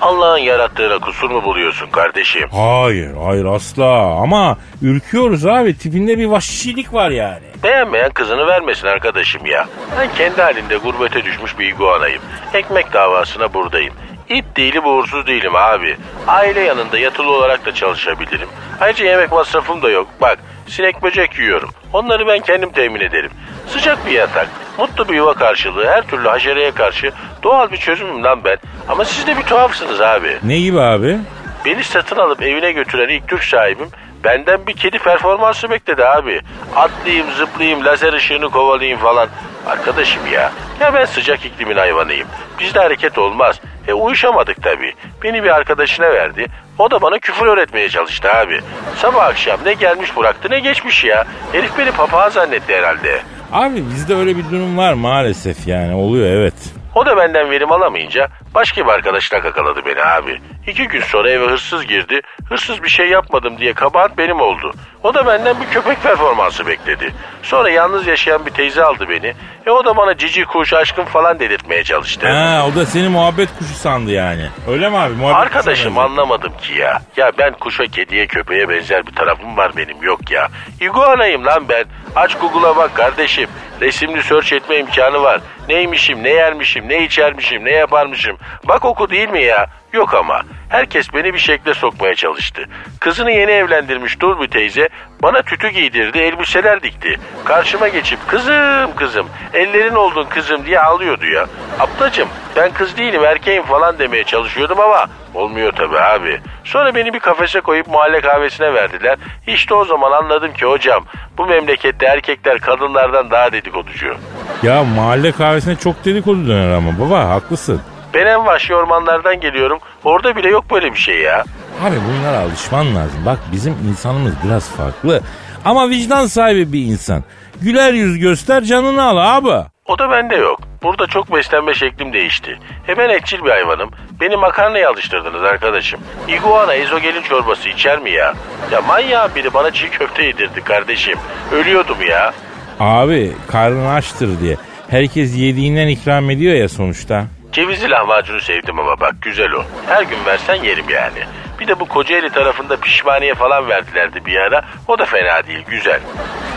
Allah'ın 0.00 0.38
yarattığına 0.38 0.98
kusur 0.98 1.30
mu 1.30 1.44
buluyorsun 1.44 1.86
kardeşim? 1.90 2.48
Hayır 2.52 3.10
hayır 3.24 3.44
asla 3.44 4.14
ama 4.22 4.56
ürküyoruz 4.82 5.46
abi 5.46 5.78
tipinde 5.78 6.18
bir 6.18 6.26
vahşilik 6.26 6.92
var 6.94 7.10
yani. 7.10 7.42
Beğenmeyen 7.62 8.10
kızını 8.10 8.46
vermesin 8.46 8.86
arkadaşım 8.86 9.46
ya. 9.46 9.66
Ben 9.98 10.08
kendi 10.14 10.42
halinde 10.42 10.76
gurbete 10.76 11.24
düşmüş 11.24 11.58
bir 11.58 11.66
iguanayım. 11.66 12.22
Ekmek 12.54 12.92
davasına 12.92 13.54
buradayım. 13.54 13.94
İt 14.28 14.44
değilim 14.56 14.86
uğursuz 14.86 15.26
değilim 15.26 15.56
abi. 15.56 15.96
Aile 16.28 16.60
yanında 16.60 16.98
yatılı 16.98 17.30
olarak 17.30 17.66
da 17.66 17.74
çalışabilirim. 17.74 18.48
Ayrıca 18.80 19.04
yemek 19.04 19.32
masrafım 19.32 19.82
da 19.82 19.90
yok. 19.90 20.08
Bak 20.20 20.38
sinek 20.68 21.02
böcek 21.02 21.38
yiyorum. 21.38 21.70
Onları 21.92 22.26
ben 22.26 22.40
kendim 22.40 22.72
temin 22.72 23.00
ederim. 23.00 23.30
Sıcak 23.66 24.06
bir 24.06 24.10
yatak, 24.10 24.48
mutlu 24.78 25.08
bir 25.08 25.14
yuva 25.14 25.34
karşılığı, 25.34 25.86
her 25.86 26.02
türlü 26.02 26.28
haşereye 26.28 26.70
karşı 26.70 27.12
doğal 27.42 27.70
bir 27.70 27.76
çözümüm 27.76 28.24
lan 28.24 28.44
ben. 28.44 28.56
Ama 28.88 29.04
siz 29.04 29.26
de 29.26 29.36
bir 29.36 29.42
tuhafsınız 29.42 30.00
abi. 30.00 30.38
Ne 30.42 30.58
gibi 30.58 30.80
abi? 30.80 31.18
Beni 31.64 31.84
satın 31.84 32.16
alıp 32.16 32.42
evine 32.42 32.72
götüren 32.72 33.08
ilk 33.08 33.28
Türk 33.28 33.44
sahibim 33.44 33.88
benden 34.24 34.66
bir 34.66 34.72
kedi 34.72 34.98
performansı 34.98 35.70
bekledi 35.70 36.04
abi. 36.04 36.40
Atlayayım, 36.76 37.26
zıplayayım, 37.36 37.84
lazer 37.84 38.12
ışığını 38.12 38.50
kovalayayım 38.50 38.98
falan. 38.98 39.28
Arkadaşım 39.66 40.22
ya, 40.32 40.52
ya 40.80 40.94
ben 40.94 41.04
sıcak 41.04 41.44
iklimin 41.44 41.76
hayvanıyım. 41.76 42.28
Bizde 42.60 42.78
hareket 42.80 43.18
olmaz. 43.18 43.60
E 43.88 43.92
uyuşamadık 43.92 44.62
tabii. 44.62 44.92
Beni 45.22 45.42
bir 45.44 45.48
arkadaşına 45.48 46.06
verdi. 46.12 46.46
O 46.78 46.90
da 46.90 47.02
bana 47.02 47.18
küfür 47.18 47.46
öğretmeye 47.46 47.88
çalıştı 47.88 48.30
abi. 48.32 48.60
Sabah 48.96 49.26
akşam 49.26 49.58
ne 49.64 49.72
gelmiş 49.74 50.16
bıraktı 50.16 50.50
ne 50.50 50.60
geçmiş 50.60 51.04
ya. 51.04 51.24
Herif 51.52 51.78
beni 51.78 51.90
papağan 51.92 52.28
zannetti 52.28 52.76
herhalde. 52.76 53.20
Abi 53.52 53.76
bizde 53.90 54.14
öyle 54.14 54.36
bir 54.36 54.44
durum 54.50 54.78
var 54.78 54.92
maalesef 54.92 55.66
yani 55.68 55.94
oluyor 55.94 56.26
evet. 56.26 56.54
O 56.94 57.06
da 57.06 57.16
benden 57.16 57.50
verim 57.50 57.72
alamayınca 57.72 58.28
başka 58.54 58.86
bir 58.86 58.90
arkadaşına 58.90 59.40
kakaladı 59.40 59.80
beni 59.86 60.02
abi. 60.04 60.40
İki 60.66 60.88
gün 60.88 61.00
sonra 61.00 61.30
eve 61.30 61.46
hırsız 61.46 61.86
girdi. 61.86 62.20
Hırsız 62.48 62.82
bir 62.82 62.88
şey 62.88 63.08
yapmadım 63.08 63.58
diye 63.58 63.72
kabahat 63.74 64.18
benim 64.18 64.40
oldu. 64.40 64.72
O 65.02 65.14
da 65.14 65.26
benden 65.26 65.60
bir 65.60 65.66
köpek 65.66 66.02
performansı 66.02 66.66
bekledi. 66.66 67.14
Sonra 67.42 67.70
yalnız 67.70 68.06
yaşayan 68.06 68.46
bir 68.46 68.50
teyze 68.50 68.84
aldı 68.84 69.08
beni. 69.08 69.34
E 69.66 69.70
o 69.70 69.84
da 69.84 69.96
bana 69.96 70.16
cici 70.16 70.44
kuş 70.44 70.72
aşkım 70.72 71.04
falan 71.04 71.38
dedirtmeye 71.38 71.84
çalıştı. 71.84 72.28
Ha 72.28 72.66
o 72.72 72.74
da 72.74 72.86
seni 72.86 73.08
muhabbet 73.08 73.48
kuşu 73.58 73.74
sandı 73.74 74.10
yani. 74.10 74.46
Öyle 74.68 74.88
mi 74.88 74.96
abi? 74.98 75.14
Muhabbet 75.14 75.42
Arkadaşım 75.42 75.98
anlamadım 75.98 76.52
ki 76.62 76.74
ya. 76.78 77.02
Ya 77.16 77.32
ben 77.38 77.52
kuşa, 77.52 77.84
kediye, 77.84 78.26
köpeğe 78.26 78.68
benzer 78.68 79.06
bir 79.06 79.12
tarafım 79.12 79.56
var 79.56 79.72
benim 79.76 80.02
yok 80.02 80.30
ya. 80.30 80.48
İguanayım 80.80 81.44
lan 81.44 81.68
ben. 81.68 81.84
Aç 82.16 82.34
Google'a 82.38 82.76
bak 82.76 82.94
kardeşim. 82.94 83.48
Resimli 83.80 84.22
search 84.22 84.52
etme 84.52 84.76
imkanı 84.76 85.22
var. 85.22 85.40
Neymişim, 85.68 86.22
ne 86.22 86.30
yermişim, 86.30 86.88
ne 86.88 87.04
içermişim, 87.04 87.64
ne 87.64 87.70
yaparmışım. 87.70 88.36
Bak 88.64 88.84
oku 88.84 89.10
değil 89.10 89.28
mi 89.28 89.42
ya? 89.42 89.66
Yok 89.94 90.14
ama. 90.14 90.42
Herkes 90.68 91.14
beni 91.14 91.34
bir 91.34 91.38
şekle 91.38 91.74
sokmaya 91.74 92.14
çalıştı. 92.14 92.64
Kızını 93.00 93.30
yeni 93.30 93.50
evlendirmiş 93.50 94.20
dur 94.20 94.40
bir 94.40 94.48
teyze 94.48 94.88
bana 95.22 95.42
tütü 95.42 95.68
giydirdi, 95.68 96.18
elbiseler 96.18 96.82
dikti. 96.82 97.20
Karşıma 97.44 97.88
geçip 97.88 98.28
kızım 98.28 98.96
kızım, 98.96 99.26
ellerin 99.52 99.94
oldun 99.94 100.24
kızım 100.24 100.64
diye 100.66 100.80
ağlıyordu 100.80 101.26
ya. 101.26 101.46
Ablacım 101.80 102.28
ben 102.56 102.72
kız 102.72 102.96
değilim 102.96 103.24
erkeğim 103.24 103.62
falan 103.62 103.98
demeye 103.98 104.24
çalışıyordum 104.24 104.80
ama 104.80 105.06
olmuyor 105.34 105.72
tabii 105.72 106.00
abi. 106.00 106.40
Sonra 106.64 106.94
beni 106.94 107.14
bir 107.14 107.20
kafese 107.20 107.60
koyup 107.60 107.86
mahalle 107.88 108.20
kahvesine 108.20 108.74
verdiler. 108.74 109.18
İşte 109.46 109.74
o 109.74 109.84
zaman 109.84 110.12
anladım 110.12 110.52
ki 110.52 110.66
hocam 110.66 111.04
bu 111.38 111.46
memlekette 111.46 112.06
erkekler 112.06 112.58
kadınlardan 112.58 113.30
daha 113.30 113.52
dedikoducu. 113.52 114.16
Ya 114.62 114.84
mahalle 114.84 115.32
kahvesine 115.32 115.76
çok 115.76 116.04
dedikodu 116.04 116.48
döner 116.48 116.72
ama 116.72 116.90
baba 117.00 117.28
haklısın. 117.28 117.80
Ben 118.14 118.26
en 118.26 118.46
vahşi 118.46 118.74
ormanlardan 118.74 119.40
geliyorum. 119.40 119.78
Orada 120.04 120.36
bile 120.36 120.48
yok 120.48 120.64
böyle 120.70 120.92
bir 120.92 120.98
şey 120.98 121.18
ya. 121.20 121.44
Abi 121.84 121.96
bunlara 122.08 122.38
alışman 122.38 122.86
lazım. 122.96 123.20
Bak 123.26 123.38
bizim 123.52 123.76
insanımız 123.90 124.32
biraz 124.44 124.70
farklı. 124.70 125.20
Ama 125.64 125.90
vicdan 125.90 126.26
sahibi 126.26 126.72
bir 126.72 126.84
insan. 126.84 127.24
Güler 127.62 127.92
yüz 127.92 128.18
göster 128.18 128.62
canını 128.62 129.02
al 129.02 129.16
abi. 129.36 129.66
O 129.86 129.98
da 129.98 130.10
bende 130.10 130.36
yok. 130.36 130.60
Burada 130.82 131.06
çok 131.06 131.34
beslenme 131.34 131.74
şeklim 131.74 132.12
değişti. 132.12 132.58
E 132.88 132.98
ben 132.98 133.08
etçil 133.10 133.44
bir 133.44 133.50
hayvanım. 133.50 133.90
Beni 134.20 134.36
makarnaya 134.36 134.90
alıştırdınız 134.90 135.42
arkadaşım. 135.42 136.00
Iguana 136.28 136.74
ezogelin 136.74 137.22
çorbası 137.22 137.68
içer 137.68 137.98
mi 137.98 138.10
ya? 138.10 138.34
Ya 138.72 138.80
manyağın 138.80 139.34
biri 139.34 139.54
bana 139.54 139.70
çiğ 139.70 139.90
köfte 139.90 140.24
yedirdi 140.24 140.60
kardeşim. 140.64 141.18
Ölüyordum 141.52 141.96
ya. 142.08 142.32
Abi 142.80 143.32
karnın 143.52 143.86
açtır 143.94 144.40
diye. 144.40 144.56
Herkes 144.88 145.36
yediğinden 145.36 145.88
ikram 145.88 146.30
ediyor 146.30 146.54
ya 146.54 146.68
sonuçta. 146.68 147.24
Cevizli 147.54 147.90
lahmacunu 147.90 148.40
sevdim 148.40 148.78
ama 148.78 149.00
bak 149.00 149.14
güzel 149.22 149.52
o. 149.52 149.62
Her 149.86 150.02
gün 150.02 150.24
versen 150.26 150.54
yerim 150.54 150.84
yani. 150.88 151.18
Bir 151.60 151.68
de 151.68 151.80
bu 151.80 151.88
Kocaeli 151.88 152.30
tarafında 152.30 152.76
pişmaniye 152.76 153.34
falan 153.34 153.68
verdilerdi 153.68 154.26
bir 154.26 154.36
ara. 154.36 154.62
O 154.88 154.98
da 154.98 155.04
fena 155.04 155.46
değil 155.46 155.64
güzel. 155.68 156.00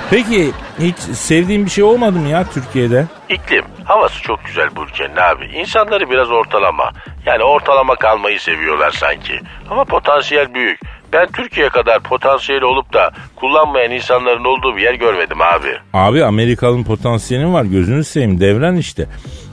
Peki 0.09 0.51
hiç 0.79 0.97
sevdiğin 0.97 1.65
bir 1.65 1.69
şey 1.69 1.83
olmadı 1.83 2.19
mı 2.19 2.27
ya 2.27 2.45
Türkiye'de? 2.53 3.05
İklim, 3.29 3.65
havası 3.85 4.21
çok 4.21 4.45
güzel 4.45 4.75
Burçen'in 4.75 5.15
abi. 5.15 5.45
İnsanları 5.45 6.09
biraz 6.09 6.31
ortalama. 6.31 6.91
Yani 7.25 7.43
ortalama 7.43 7.95
kalmayı 7.95 8.39
seviyorlar 8.39 8.91
sanki. 8.91 9.39
Ama 9.69 9.83
potansiyel 9.83 10.53
büyük. 10.53 10.79
Ben 11.13 11.27
Türkiye 11.27 11.69
kadar 11.69 11.99
potansiyeli 11.99 12.65
olup 12.65 12.93
da 12.93 13.11
kullanmayan 13.35 13.91
insanların 13.91 14.45
olduğu 14.45 14.77
bir 14.77 14.81
yer 14.81 14.93
görmedim 14.93 15.41
abi. 15.41 15.77
Abi 15.93 16.23
Amerikalı'nın 16.23 16.83
potansiyeli 16.83 17.53
var 17.53 17.63
gözünü 17.63 18.03
seveyim 18.03 18.39
devren 18.39 18.75
işte. 18.75 19.07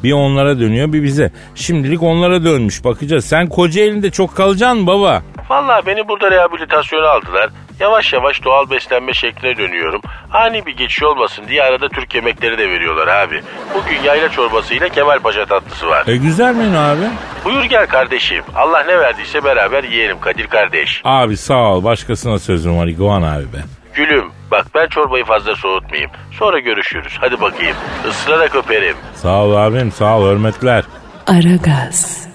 Bir 0.04 0.12
onlara 0.12 0.60
dönüyor 0.60 0.92
bir 0.92 1.02
bize. 1.02 1.32
Şimdilik 1.54 2.02
onlara 2.02 2.44
dönmüş 2.44 2.84
bakacağız. 2.84 3.24
Sen 3.24 3.46
Kocaeli'nde 3.48 4.10
çok 4.10 4.36
kalacaksın 4.36 4.86
baba. 4.86 5.22
Vallahi 5.50 5.86
beni 5.86 6.08
burada 6.08 6.30
rehabilitasyona 6.30 7.08
aldılar. 7.08 7.50
Yavaş 7.80 8.12
yavaş 8.12 8.44
doğal 8.44 8.70
beslenme 8.70 9.14
şekline 9.14 9.56
dönüyorum. 9.56 10.00
Ani 10.32 10.66
bir 10.66 10.76
geçiş 10.76 11.02
olmasın 11.02 11.44
diye 11.48 11.62
arada 11.62 11.88
Türk 11.88 12.14
yemekleri 12.14 12.58
de 12.58 12.70
veriyorlar 12.70 13.08
abi. 13.08 13.42
Bugün 13.74 14.02
yayla 14.04 14.28
çorbası 14.28 14.74
ile 14.74 14.88
Kemal 14.88 15.18
Paşa 15.18 15.46
tatlısı 15.46 15.86
var. 15.86 16.04
E 16.06 16.16
güzel 16.16 16.54
menü 16.54 16.78
abi. 16.78 17.04
Buyur 17.44 17.64
gel 17.64 17.86
kardeşim. 17.86 18.44
Allah 18.56 18.82
ne 18.82 18.98
verdiyse 18.98 19.44
beraber 19.44 19.84
yiyelim 19.84 20.20
Kadir 20.20 20.46
kardeş. 20.46 21.00
Abi 21.04 21.36
sağ 21.36 21.74
ol 21.74 21.84
başkasına 21.84 22.38
sözüm 22.38 22.78
var 22.78 22.86
İguan 22.86 23.22
abi 23.22 23.52
be. 23.52 23.58
Gülüm 23.94 24.24
bak 24.50 24.66
ben 24.74 24.86
çorbayı 24.88 25.24
fazla 25.24 25.56
soğutmayayım. 25.56 26.10
Sonra 26.38 26.58
görüşürüz. 26.58 27.12
Hadi 27.20 27.40
bakayım. 27.40 27.76
Isırarak 28.10 28.54
öperim. 28.54 28.96
Sağ 29.14 29.44
ol 29.44 29.56
abim 29.56 29.92
sağ 29.92 30.18
ol 30.18 30.30
hürmetler. 30.30 30.84
Aragaz. 31.26 32.26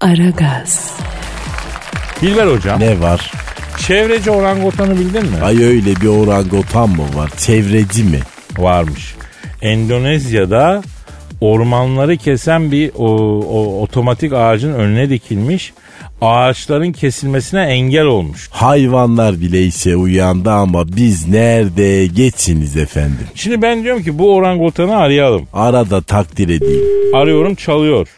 Aragaz. 0.00 1.00
Dilber 2.20 2.46
hocam. 2.46 2.80
Ne 2.80 3.00
var? 3.00 3.32
Çevreci 3.86 4.30
orangutanı 4.30 4.98
bildin 4.98 5.26
mi? 5.26 5.36
Ay 5.44 5.64
öyle 5.64 5.96
bir 5.96 6.06
orangutan 6.08 6.88
mı 6.88 7.04
var? 7.14 7.30
Çevreci 7.36 8.04
mi? 8.04 8.20
Varmış. 8.58 9.14
Endonezya'da 9.62 10.82
ormanları 11.40 12.16
kesen 12.16 12.72
bir 12.72 12.90
o, 12.96 13.06
o, 13.40 13.82
otomatik 13.82 14.32
ağacın 14.32 14.74
önüne 14.74 15.10
dikilmiş. 15.10 15.72
Ağaçların 16.20 16.92
kesilmesine 16.92 17.62
engel 17.62 18.04
olmuş. 18.04 18.48
Hayvanlar 18.52 19.32
bile 19.40 19.62
işe 19.62 19.96
uyandı 19.96 20.50
ama 20.50 20.88
biz 20.88 21.28
nerede 21.28 22.06
geçiniz 22.06 22.76
efendim? 22.76 23.28
Şimdi 23.34 23.62
ben 23.62 23.82
diyorum 23.82 24.02
ki 24.02 24.18
bu 24.18 24.34
orangutanı 24.34 24.96
arayalım. 24.96 25.48
Arada 25.52 26.02
takdir 26.02 26.48
edeyim. 26.48 27.14
Arıyorum 27.14 27.54
çalıyor. 27.54 28.08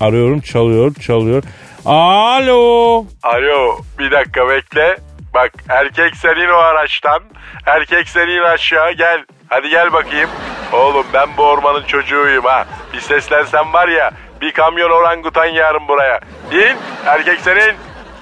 Arıyorum 0.00 0.40
çalıyor 0.40 0.94
çalıyor. 0.94 1.42
Alo. 1.84 3.04
Alo 3.22 3.78
bir 3.98 4.10
dakika 4.10 4.48
bekle. 4.48 4.96
Bak 5.34 5.52
erkek 5.68 6.16
senin 6.16 6.48
o 6.48 6.56
araçtan. 6.56 7.20
Erkek 7.66 8.08
senin 8.08 8.42
aşağı 8.42 8.92
gel. 8.92 9.24
Hadi 9.48 9.68
gel 9.68 9.92
bakayım. 9.92 10.30
Oğlum 10.72 11.06
ben 11.14 11.28
bu 11.36 11.42
ormanın 11.42 11.82
çocuğuyum 11.86 12.44
ha. 12.44 12.66
Bir 12.94 13.00
seslensen 13.00 13.72
var 13.72 13.88
ya 13.88 14.10
bir 14.44 14.52
kamyon 14.52 14.90
orangutan 14.90 15.46
yarın 15.46 15.88
buraya. 15.88 16.20
İn 16.52 16.76
erkek 17.06 17.40
senin. 17.40 17.74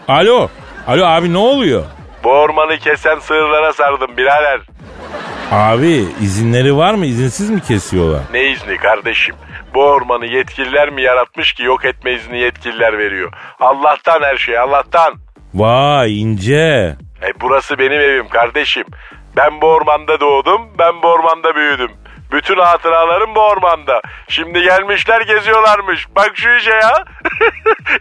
Alo. 0.08 0.48
Alo 0.86 1.06
abi 1.06 1.32
ne 1.32 1.38
oluyor? 1.38 1.84
Bu 2.24 2.30
ormanı 2.30 2.78
kesen 2.78 3.18
sığırlara 3.18 3.72
sardım 3.72 4.16
birader. 4.16 4.60
Abi 5.50 6.04
izinleri 6.20 6.76
var 6.76 6.94
mı? 6.94 7.06
İzinsiz 7.06 7.50
mi 7.50 7.60
kesiyorlar? 7.60 8.20
Ne 8.32 8.42
izni 8.44 8.76
kardeşim? 8.76 9.34
Bu 9.74 9.82
ormanı 9.84 10.26
yetkililer 10.26 10.90
mi 10.90 11.02
yaratmış 11.02 11.52
ki 11.52 11.62
yok 11.62 11.84
etme 11.84 12.12
izni 12.12 12.38
yetkililer 12.38 12.98
veriyor. 12.98 13.32
Allah'tan 13.60 14.22
her 14.22 14.36
şey 14.36 14.58
Allah'tan. 14.58 15.14
Vay 15.54 16.20
ince. 16.22 16.96
E 17.22 17.40
burası 17.40 17.78
benim 17.78 18.00
evim 18.00 18.28
kardeşim. 18.28 18.84
Ben 19.36 19.60
bu 19.60 19.66
ormanda 19.66 20.20
doğdum, 20.20 20.62
ben 20.78 21.02
bu 21.02 21.06
ormanda 21.06 21.54
büyüdüm. 21.54 21.90
Bütün 22.32 22.56
hatıralarım 22.56 23.34
bu 23.34 23.40
ormanda. 23.40 24.00
Şimdi 24.28 24.62
gelmişler 24.62 25.20
geziyorlarmış. 25.20 26.06
Bak 26.16 26.30
şu 26.34 26.50
işe 26.56 26.70
ya. 26.70 27.04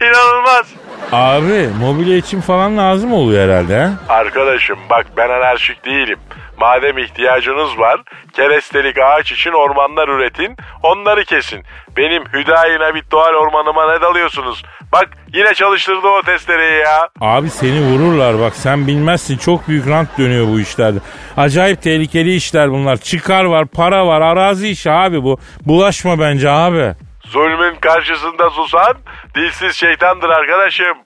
İnanılmaz. 0.00 0.72
Abi 1.12 1.68
mobilya 1.80 2.16
için 2.16 2.40
falan 2.40 2.78
lazım 2.78 3.12
oluyor 3.12 3.48
herhalde 3.48 3.76
ha? 3.78 3.90
Arkadaşım 4.08 4.78
bak 4.90 5.06
ben 5.16 5.30
anarşik 5.30 5.84
değilim. 5.84 6.18
Madem 6.62 6.98
ihtiyacınız 6.98 7.78
var, 7.78 8.00
kerestelik 8.32 8.98
ağaç 8.98 9.32
için 9.32 9.52
ormanlar 9.52 10.08
üretin, 10.08 10.56
onları 10.82 11.24
kesin. 11.24 11.62
Benim 11.96 12.24
Hüdayi 12.32 12.78
Nabit 12.78 13.12
Doğal 13.12 13.34
Ormanıma 13.34 13.92
ne 13.92 14.00
dalıyorsunuz? 14.00 14.62
Bak 14.92 15.08
yine 15.32 15.54
çalıştırdı 15.54 16.06
o 16.08 16.22
testereyi 16.22 16.80
ya. 16.80 17.08
Abi 17.20 17.50
seni 17.50 17.80
vururlar 17.80 18.40
bak 18.40 18.54
sen 18.56 18.86
bilmezsin 18.86 19.36
çok 19.38 19.68
büyük 19.68 19.88
rant 19.88 20.18
dönüyor 20.18 20.46
bu 20.46 20.60
işlerde. 20.60 20.98
Acayip 21.36 21.82
tehlikeli 21.82 22.34
işler 22.34 22.70
bunlar. 22.70 22.96
Çıkar 22.96 23.44
var, 23.44 23.66
para 23.66 24.06
var, 24.06 24.20
arazi 24.20 24.68
işi 24.68 24.90
abi 24.90 25.22
bu. 25.22 25.38
Bulaşma 25.66 26.20
bence 26.20 26.50
abi. 26.50 26.94
Zulmün 27.24 27.74
karşısında 27.74 28.50
susan 28.50 28.94
dilsiz 29.34 29.76
şeytandır 29.76 30.28
arkadaşım. 30.28 30.96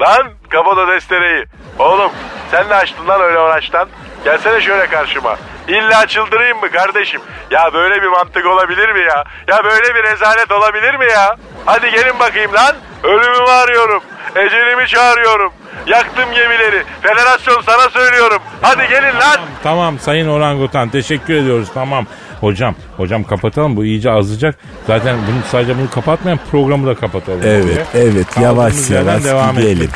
Lan 0.00 0.32
kapat 0.48 0.78
o 0.78 0.86
testereyi. 0.86 1.44
Oğlum 1.78 2.10
sen 2.50 2.68
ne 2.68 2.74
açtın 2.74 3.08
lan 3.08 3.20
öyle 3.20 3.38
uğraştan? 3.38 3.88
Gelsene 4.24 4.60
şöyle 4.60 4.86
karşıma. 4.86 5.36
İlla 5.68 6.06
çıldırayım 6.06 6.58
mı 6.60 6.70
kardeşim? 6.70 7.20
Ya 7.50 7.70
böyle 7.74 8.02
bir 8.02 8.08
mantık 8.08 8.46
olabilir 8.46 8.92
mi 8.92 9.00
ya? 9.00 9.24
Ya 9.48 9.64
böyle 9.64 9.94
bir 9.94 10.02
rezalet 10.02 10.52
olabilir 10.52 10.94
mi 10.94 11.06
ya? 11.12 11.36
Hadi 11.66 11.90
gelin 11.90 12.18
bakayım 12.18 12.52
lan. 12.54 12.76
Ölümümü 13.02 13.50
arıyorum. 13.50 14.02
Ecelimi 14.36 14.86
çağırıyorum. 14.88 15.52
Yaktım 15.86 16.24
gemileri. 16.34 16.82
Federasyon 17.02 17.62
sana 17.66 17.90
söylüyorum. 17.90 18.38
Hadi 18.62 18.88
gelin 18.88 19.20
lan. 19.20 19.40
Tamam 19.62 19.98
sayın 19.98 20.28
orangutan 20.28 20.88
teşekkür 20.88 21.34
ediyoruz 21.34 21.68
tamam. 21.74 22.06
Hocam, 22.40 22.74
hocam 22.96 23.24
kapatalım 23.24 23.76
bu 23.76 23.84
iyice 23.84 24.10
azıcak. 24.10 24.54
Zaten 24.86 25.16
bunu 25.16 25.42
sadece 25.50 25.78
bunu 25.78 25.90
kapatmayan 25.90 26.38
programı 26.50 26.86
da 26.86 26.94
kapatalım. 26.94 27.40
Evet, 27.44 27.86
evet 27.94 28.26
Kaldığımız 28.34 28.90
yavaş 28.90 28.90
yavaş 28.90 29.24
devam 29.24 29.56
gidelim. 29.56 29.90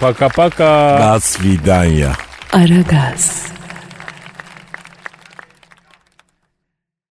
Paka 0.00 0.28
paka. 0.28 0.98
Das 1.00 1.40
Vidanya. 1.40 2.12
Aragaz. 2.52 3.46